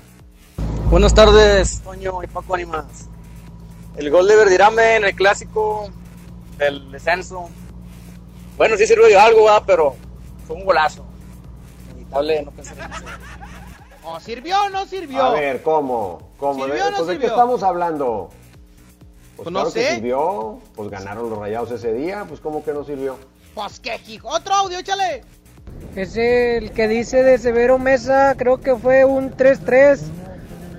Buenas 0.90 1.14
tardes, 1.14 1.80
Toño 1.82 2.22
y 2.22 2.26
Paco 2.26 2.54
Animas. 2.54 3.08
El 3.96 4.10
gol 4.10 4.26
de 4.26 4.36
Verdirame 4.36 4.96
en 4.96 5.04
el 5.04 5.14
clásico 5.14 5.90
del 6.56 6.90
descenso 6.90 7.50
Bueno, 8.60 8.76
sí 8.76 8.86
sirvió 8.86 9.06
de 9.06 9.16
algo, 9.16 9.44
¿verdad? 9.44 9.62
pero 9.66 9.94
fue 10.46 10.54
un 10.54 10.66
golazo. 10.66 11.02
Inevitable 11.92 12.42
no 12.42 12.50
pensar 12.50 12.76
en 12.76 12.92
eso. 12.92 13.04
¿O 14.04 14.20
sirvió 14.20 14.64
o 14.64 14.68
no 14.68 14.84
sirvió? 14.84 15.22
A 15.22 15.32
ver, 15.32 15.62
¿cómo? 15.62 16.28
¿Cómo? 16.36 16.66
¿Sirvió 16.66 16.74
¿De, 16.74 16.88
o 16.88 16.90
no 16.90 16.96
pues, 16.98 17.08
¿de 17.08 17.18
qué 17.20 17.26
estamos 17.26 17.62
hablando? 17.62 18.28
Pues, 18.28 19.44
Pues 19.44 19.46
no 19.46 19.60
claro 19.60 19.72
que 19.72 19.82
sé. 19.82 19.94
sirvió, 19.94 20.58
pues 20.76 20.90
ganaron 20.90 21.30
los 21.30 21.38
rayados 21.38 21.70
ese 21.70 21.94
día, 21.94 22.26
pues 22.28 22.38
¿cómo 22.40 22.62
que 22.62 22.74
no 22.74 22.84
sirvió? 22.84 23.16
Pues 23.54 23.80
qué, 23.80 23.98
hijo. 24.06 24.28
Otro 24.28 24.52
audio, 24.52 24.78
échale. 24.78 25.24
Es 25.96 26.18
el 26.18 26.72
que 26.72 26.86
dice 26.86 27.22
de 27.22 27.38
Severo 27.38 27.78
Mesa, 27.78 28.34
creo 28.36 28.60
que 28.60 28.76
fue 28.76 29.06
un 29.06 29.30
3-3 29.34 30.00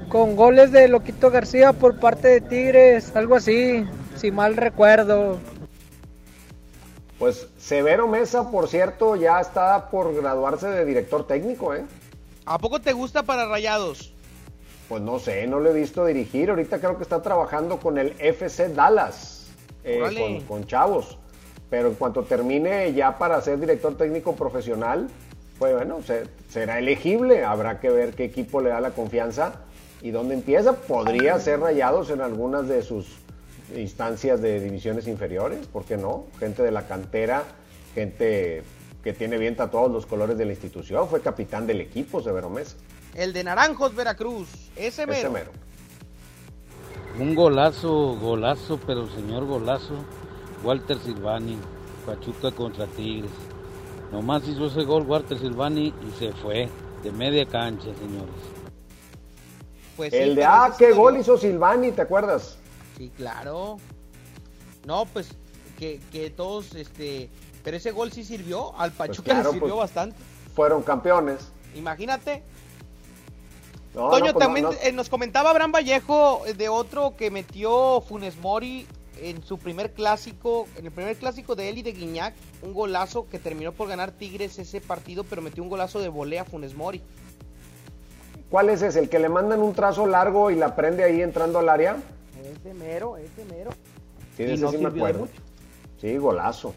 con 0.08 0.36
goles 0.36 0.72
de 0.72 0.88
Loquito 0.88 1.32
García 1.32 1.74
por 1.74 2.00
parte 2.00 2.28
de 2.28 2.42
Tigres, 2.42 3.16
algo 3.16 3.38
así, 3.38 3.88
si 4.18 4.30
mal 4.30 4.56
recuerdo. 4.56 5.40
Pues 7.22 7.46
Severo 7.60 8.08
Mesa, 8.08 8.50
por 8.50 8.68
cierto, 8.68 9.16
ya 9.16 9.40
está 9.40 9.92
por 9.92 10.12
graduarse 10.16 10.68
de 10.68 10.86
director 10.86 11.28
técnico, 11.28 11.76
¿eh? 11.76 11.86
¿A 12.48 12.58
poco 12.58 12.82
te 12.82 12.94
gusta 12.94 13.22
para 13.22 13.46
rayados? 13.46 14.12
Pues 14.90 15.04
no 15.04 15.20
sé, 15.20 15.46
no 15.46 15.60
lo 15.60 15.70
he 15.70 15.74
visto 15.74 16.04
dirigir. 16.04 16.50
Ahorita 16.50 16.80
creo 16.80 16.98
que 16.98 17.04
está 17.04 17.22
trabajando 17.22 17.78
con 17.78 18.00
el 18.00 18.16
FC 18.18 18.70
Dallas, 18.70 19.52
eh, 19.84 20.00
con, 20.02 20.42
con 20.62 20.66
chavos. 20.68 21.20
Pero 21.70 21.90
en 21.90 21.94
cuanto 21.94 22.24
termine 22.24 22.92
ya 22.94 23.20
para 23.20 23.40
ser 23.42 23.60
director 23.60 23.96
técnico 23.96 24.36
profesional, 24.36 25.08
pues 25.60 25.76
bueno, 25.76 26.00
se- 26.02 26.24
será 26.50 26.80
elegible. 26.80 27.46
Habrá 27.46 27.80
que 27.80 27.92
ver 27.92 28.16
qué 28.16 28.24
equipo 28.26 28.62
le 28.62 28.72
da 28.72 28.82
la 28.82 28.90
confianza 28.92 29.62
y 30.02 30.10
dónde 30.10 30.34
empieza. 30.34 30.74
Podría 30.74 31.40
ser 31.40 31.60
rayados 31.60 32.10
en 32.10 32.22
algunas 32.22 32.68
de 32.68 32.82
sus 32.82 33.06
instancias 33.78 34.42
de 34.42 34.60
divisiones 34.60 35.08
inferiores, 35.08 35.68
¿por 35.68 35.86
qué 35.86 35.98
no? 35.98 36.26
Gente 36.40 36.64
de 36.64 36.72
la 36.72 36.88
cantera, 36.88 37.44
gente 37.94 38.64
que 39.04 39.14
tiene 39.14 39.38
bien 39.38 39.56
tatuados 39.56 39.92
los 39.92 40.06
colores 40.06 40.38
de 40.38 40.46
la 40.46 40.52
institución. 40.52 41.08
Fue 41.08 41.22
capitán 41.22 41.68
del 41.68 41.82
equipo, 41.82 42.22
Severo 42.22 42.50
Mesa. 42.50 42.76
El 43.16 43.34
de 43.34 43.44
Naranjos, 43.44 43.96
Veracruz. 43.96 44.48
Ese 44.76 45.06
mero. 45.06 45.20
Ese 45.20 45.30
mero. 45.30 45.52
Un 47.20 47.36
golazo, 47.36 48.16
golazo, 48.18 48.80
pero 48.86 49.10
señor 49.10 49.46
golazo. 49.46 49.96
Walter 50.64 50.98
Silvani, 51.00 51.58
Pachuca 52.06 52.52
contra 52.52 52.86
Tigres. 52.88 53.32
Nomás 54.12 54.48
hizo 54.48 54.68
ese 54.68 54.84
gol 54.84 55.04
Walter 55.04 55.40
Silvani 55.40 55.88
y 55.88 56.20
se 56.20 56.32
fue 56.34 56.70
de 57.04 57.12
media 57.12 57.46
cancha, 57.46 57.90
señores. 57.96 58.36
Pues 59.98 60.12
sí, 60.12 60.18
el 60.18 60.36
de, 60.36 60.46
ah, 60.46 60.74
qué 60.78 60.92
gol 60.94 61.18
hizo 61.18 61.38
Silvani, 61.38 61.92
¿te 61.92 62.02
acuerdas? 62.02 62.58
Sí, 63.02 63.12
claro. 63.18 63.80
No, 64.86 65.06
pues 65.06 65.30
que, 65.80 66.00
que 66.12 66.30
todos, 66.30 66.76
este... 66.76 67.32
Pero 67.64 67.78
ese 67.78 67.90
gol 67.90 68.12
sí 68.12 68.24
sirvió. 68.24 68.78
Al 68.78 68.92
Pachuca 68.92 69.24
Pues 69.24 69.38
claro, 69.38 69.44
le 69.50 69.54
sirvió 69.54 69.76
pues, 69.76 69.80
bastante. 69.80 70.16
Fueron 70.56 70.84
campeones. 70.84 71.48
Imagínate. 71.74 72.44
No, 73.96 74.12
Toño, 74.12 74.28
no, 74.28 74.34
pues, 74.34 74.46
también 74.46 74.66
no, 74.66 74.72
eh, 74.84 74.92
nos 74.92 75.10
comentaba 75.10 75.50
Abraham 75.50 75.72
Vallejo 75.72 76.44
eh, 76.46 76.54
de 76.54 76.70
otro 76.70 77.16
que 77.18 77.32
metió 77.32 78.02
Funes 78.02 78.38
Mori 78.38 78.86
en 79.20 79.42
su 79.42 79.58
primer 79.58 79.94
clásico, 79.94 80.68
en 80.78 80.86
el 80.86 80.92
primer 80.92 81.18
clásico 81.18 81.56
de 81.56 81.70
él 81.70 81.80
y 81.80 81.82
de 81.82 81.94
Guiñac, 81.94 82.36
un 82.62 82.76
golazo 82.76 83.28
que 83.28 83.40
terminó 83.40 83.72
por 83.72 83.88
ganar 83.88 84.12
Tigres 84.12 84.60
ese 84.60 84.80
partido, 84.80 85.24
pero 85.24 85.42
metió 85.42 85.64
un 85.64 85.70
golazo 85.70 86.00
de 86.00 86.10
volea 86.10 86.44
a 86.44 86.46
Funes 86.46 86.76
Mori. 86.76 87.02
¿Cuál 88.52 88.70
es 88.70 88.84
ese? 88.84 89.00
¿El 89.00 89.10
que 89.10 89.18
le 89.18 89.30
mandan 89.30 89.60
un 89.60 89.74
trazo 89.74 90.06
largo 90.06 90.52
y 90.52 90.56
la 90.56 90.76
prende 90.76 91.04
ahí 91.04 91.24
entrando 91.24 91.58
al 91.58 91.70
área? 91.70 91.98
Ese 92.44 92.74
mero, 92.74 93.18
ese 93.18 93.46
mero. 93.46 93.72
Sí, 94.36 94.44
de 94.44 94.52
Y 94.52 94.54
ese 94.54 94.64
no 94.64 94.72
sí 94.72 94.78
me 94.78 94.88
acuerdo. 94.88 95.28
Sí, 96.00 96.18
golazo. 96.18 96.74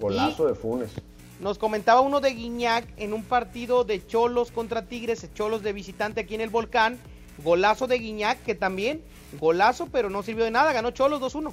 Golazo 0.00 0.46
de 0.46 0.54
Funes. 0.54 0.92
Nos 1.40 1.58
comentaba 1.58 2.00
uno 2.00 2.20
de 2.20 2.30
Guiñac 2.30 2.84
en 2.96 3.12
un 3.12 3.22
partido 3.22 3.84
de 3.84 4.04
Cholos 4.06 4.50
contra 4.50 4.86
Tigres, 4.86 5.28
Cholos 5.34 5.62
de 5.62 5.72
visitante 5.72 6.20
aquí 6.20 6.34
en 6.34 6.40
el 6.40 6.50
Volcán, 6.50 6.98
golazo 7.44 7.86
de 7.86 7.98
Guiñac 7.98 8.42
que 8.42 8.54
también, 8.54 9.02
golazo, 9.40 9.88
pero 9.90 10.10
no 10.10 10.22
sirvió 10.22 10.44
de 10.44 10.50
nada, 10.50 10.72
ganó 10.72 10.90
Cholos 10.90 11.20
2-1. 11.20 11.52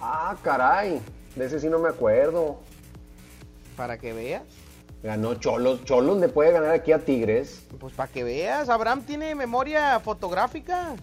Ah, 0.00 0.36
caray. 0.42 1.00
De 1.34 1.46
ese 1.46 1.60
sí 1.60 1.68
no 1.68 1.78
me 1.78 1.88
acuerdo. 1.88 2.58
Para 3.76 3.98
que 3.98 4.12
veas. 4.12 4.42
Ganó 5.02 5.34
Cholos. 5.34 5.84
Cholos 5.84 6.18
le 6.18 6.28
puede 6.28 6.52
ganar 6.52 6.70
aquí 6.70 6.92
a 6.92 6.98
Tigres. 6.98 7.62
Pues 7.78 7.94
para 7.94 8.10
que 8.10 8.22
veas, 8.22 8.68
Abraham 8.68 9.02
tiene 9.02 9.34
memoria 9.34 9.98
fotográfica. 10.00 10.94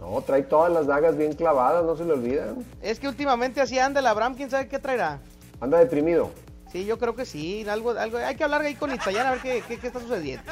No, 0.00 0.22
trae 0.22 0.42
todas 0.42 0.72
las 0.72 0.86
dagas 0.86 1.16
bien 1.16 1.34
clavadas, 1.34 1.84
no 1.84 1.94
se 1.94 2.04
le 2.04 2.14
olvidan. 2.14 2.64
Es 2.80 2.98
que 2.98 3.06
últimamente 3.06 3.60
así 3.60 3.78
anda 3.78 4.00
el 4.00 4.06
Abraham, 4.06 4.34
quién 4.34 4.48
sabe 4.48 4.66
qué 4.66 4.78
traerá. 4.78 5.20
Anda 5.60 5.78
deprimido. 5.78 6.30
Sí, 6.72 6.86
yo 6.86 6.98
creo 6.98 7.14
que 7.14 7.26
sí, 7.26 7.68
algo, 7.68 7.90
algo, 7.90 8.16
hay 8.16 8.34
que 8.34 8.44
hablar 8.44 8.62
ahí 8.62 8.74
con 8.76 8.94
Itzayán 8.94 9.26
a 9.26 9.32
ver 9.32 9.40
qué, 9.40 9.62
qué, 9.68 9.76
qué 9.78 9.88
está 9.88 10.00
sucediendo. 10.00 10.42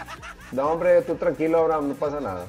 No, 0.53 0.73
hombre, 0.73 1.01
tú 1.03 1.15
tranquilo, 1.15 1.59
Abraham, 1.59 1.89
no 1.89 1.95
pasa 1.95 2.21
nada. 2.21 2.45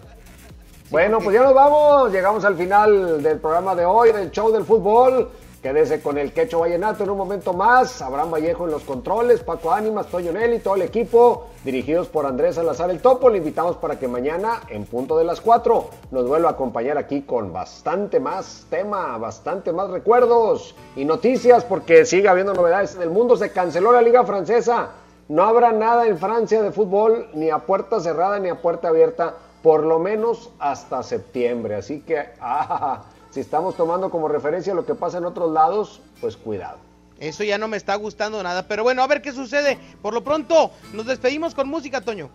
bueno, 0.90 1.20
pues 1.20 1.36
ya 1.36 1.44
nos 1.44 1.54
vamos. 1.54 2.12
Llegamos 2.12 2.44
al 2.44 2.58
final 2.58 3.24
del 3.24 3.38
programa 3.40 3.76
de 3.76 3.86
hoy, 3.86 4.12
del 4.12 4.32
show 4.32 4.52
del 4.52 4.66
fútbol. 4.66 5.30
Quédese 5.62 6.02
con 6.02 6.18
el 6.18 6.32
Quecho 6.32 6.60
Vallenato 6.60 7.04
en 7.04 7.10
un 7.10 7.18
momento 7.18 7.52
más. 7.52 8.02
Abraham 8.02 8.32
Vallejo 8.32 8.64
en 8.64 8.72
los 8.72 8.84
controles, 8.84 9.42
Paco 9.42 9.74
Ánimas, 9.74 10.08
Toño 10.08 10.32
Nelly, 10.32 10.60
todo 10.60 10.76
el 10.76 10.84
equipo, 10.84 11.48
dirigidos 11.66 12.08
por 12.08 12.26
Andrés 12.26 12.56
Salazar 12.56 12.90
el 12.90 13.02
Topo. 13.02 13.30
Le 13.30 13.40
invitamos 13.40 13.76
para 13.76 14.00
que 14.00 14.08
mañana, 14.08 14.62
en 14.70 14.86
punto 14.86 15.18
de 15.18 15.26
las 15.26 15.42
4, 15.42 15.90
nos 16.12 16.28
vuelva 16.30 16.48
a 16.48 16.52
acompañar 16.54 16.98
aquí 16.98 17.24
con 17.24 17.52
bastante 17.52 18.22
más 18.22 18.68
tema, 18.70 19.18
bastante 19.18 19.74
más 19.74 19.90
recuerdos 19.90 20.76
y 20.96 21.04
noticias, 21.04 21.66
porque 21.66 22.06
sigue 22.06 22.30
habiendo 22.30 22.54
novedades 22.54 22.96
en 22.96 23.02
el 23.02 23.10
mundo. 23.10 23.36
Se 23.36 23.52
canceló 23.52 23.92
la 23.92 24.02
Liga 24.02 24.24
Francesa. 24.24 24.92
No 25.28 25.44
habrá 25.44 25.74
nada 25.74 26.08
en 26.08 26.18
Francia 26.18 26.62
de 26.62 26.72
fútbol, 26.72 27.28
ni 27.34 27.50
a 27.50 27.60
puerta 27.60 28.00
cerrada 28.00 28.40
ni 28.40 28.48
a 28.48 28.62
puerta 28.62 28.88
abierta, 28.88 29.36
por 29.62 29.84
lo 29.84 30.00
menos 30.00 30.52
hasta 30.58 31.04
septiembre. 31.04 31.76
Así 31.76 32.00
que, 32.00 32.30
ah, 32.40 33.04
si 33.32 33.40
estamos 33.40 33.76
tomando 33.76 34.10
como 34.10 34.28
referencia 34.28 34.74
lo 34.74 34.86
que 34.86 34.96
pasa 34.96 35.18
en 35.18 35.26
otros 35.26 35.52
lados, 35.52 36.02
pues 36.22 36.38
cuidado. 36.38 36.78
Eso 37.20 37.44
ya 37.44 37.58
no 37.58 37.68
me 37.68 37.78
está 37.78 37.96
gustando 37.96 38.42
nada, 38.42 38.68
pero 38.68 38.84
bueno, 38.84 39.04
a 39.04 39.08
ver 39.08 39.22
qué 39.22 39.34
sucede. 39.34 39.78
Por 40.02 40.14
lo 40.14 40.24
pronto, 40.24 40.72
nos 40.94 41.06
despedimos 41.06 41.54
con 41.54 41.68
música, 41.68 42.02
Toño. 42.02 42.30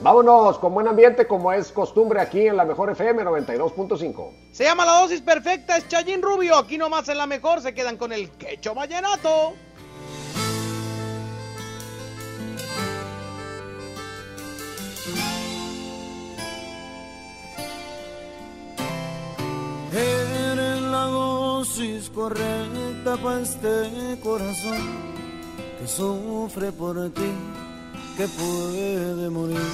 Vámonos 0.00 0.58
con 0.58 0.74
buen 0.74 0.88
ambiente 0.88 1.26
como 1.26 1.52
es 1.52 1.70
costumbre 1.70 2.20
aquí 2.20 2.46
en 2.46 2.56
la 2.56 2.64
mejor 2.64 2.90
FM 2.90 3.24
92.5. 3.24 4.30
Se 4.52 4.64
llama 4.64 4.84
La 4.84 5.00
Dosis 5.00 5.22
Perfecta, 5.22 5.76
es 5.76 5.88
Chayín 5.88 6.20
Rubio. 6.20 6.56
Aquí 6.56 6.78
nomás 6.78 7.08
en 7.08 7.18
la 7.18 7.26
mejor 7.26 7.60
se 7.60 7.74
quedan 7.74 7.96
con 7.96 8.12
el 8.12 8.30
quecho 8.32 8.74
vallenato. 8.74 9.54
Eres 19.96 20.80
la 20.80 21.04
dosis 21.04 22.10
correcta 22.10 23.16
para 23.22 23.40
este 23.42 24.18
corazón 24.20 24.82
que 25.78 25.86
sufre 25.86 26.72
por 26.72 26.96
ti, 27.10 27.30
que 28.16 28.26
puede 28.26 29.30
morir 29.30 29.70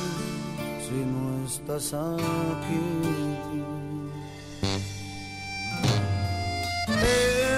si 0.87 0.97
no 1.13 1.47
estás 1.47 1.95
aquí. 1.95 2.83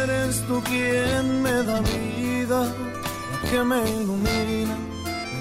Eres 0.04 0.46
tú 0.46 0.62
quien 0.62 1.42
me 1.42 1.64
da 1.64 1.80
vida, 1.80 2.72
que 3.50 3.64
me 3.64 3.90
ilumina, 3.90 4.76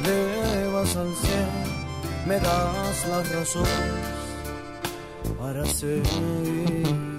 me 0.03 0.13
elevas 0.41 0.95
al 0.95 1.13
cielo, 1.17 1.61
me 2.25 2.39
das 2.39 3.07
las 3.09 3.31
razones 3.31 4.21
para 5.37 5.63
seguir. 5.65 7.10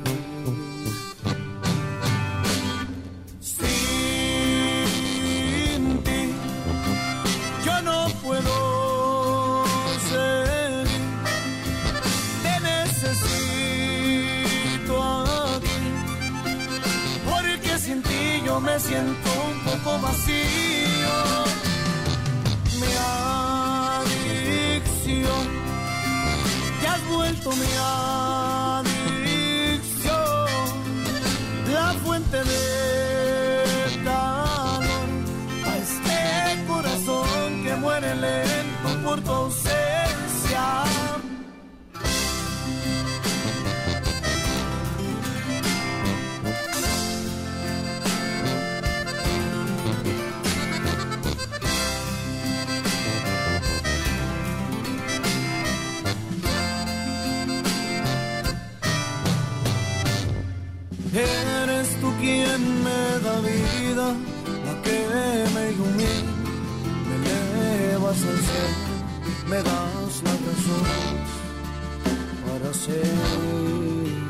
Me 18.73 18.81
siento 18.81 19.31
un 19.51 19.59
poco 19.65 19.99
vacío. 20.01 21.15
Mi 22.81 22.93
adicción 24.61 25.45
te 26.81 26.87
has 26.87 27.03
vuelto 27.09 27.51
mi 27.51 27.73
adicción, 28.87 30.13
la 31.71 31.93
fuente 32.05 32.39
de 32.45 32.72
me 65.97 66.13
elevas 67.17 68.21
al 68.31 68.39
cielo, 68.49 68.95
me 69.49 69.57
das 69.57 70.23
la 70.25 70.33
razón 70.47 70.87
para 72.47 72.75
seguir. 72.75 74.23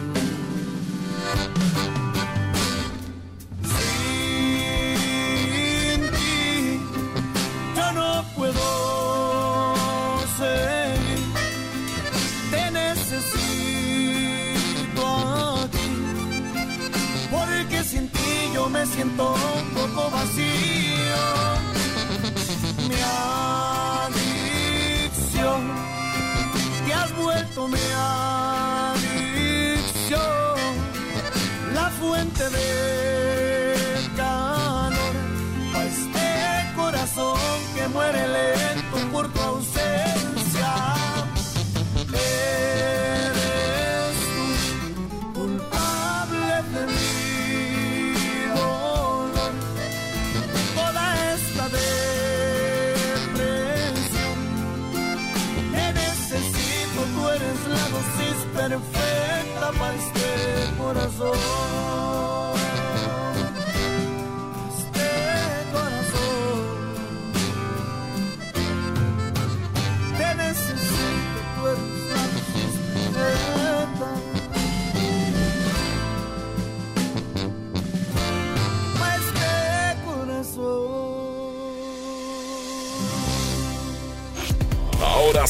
Corazón. 60.92 61.71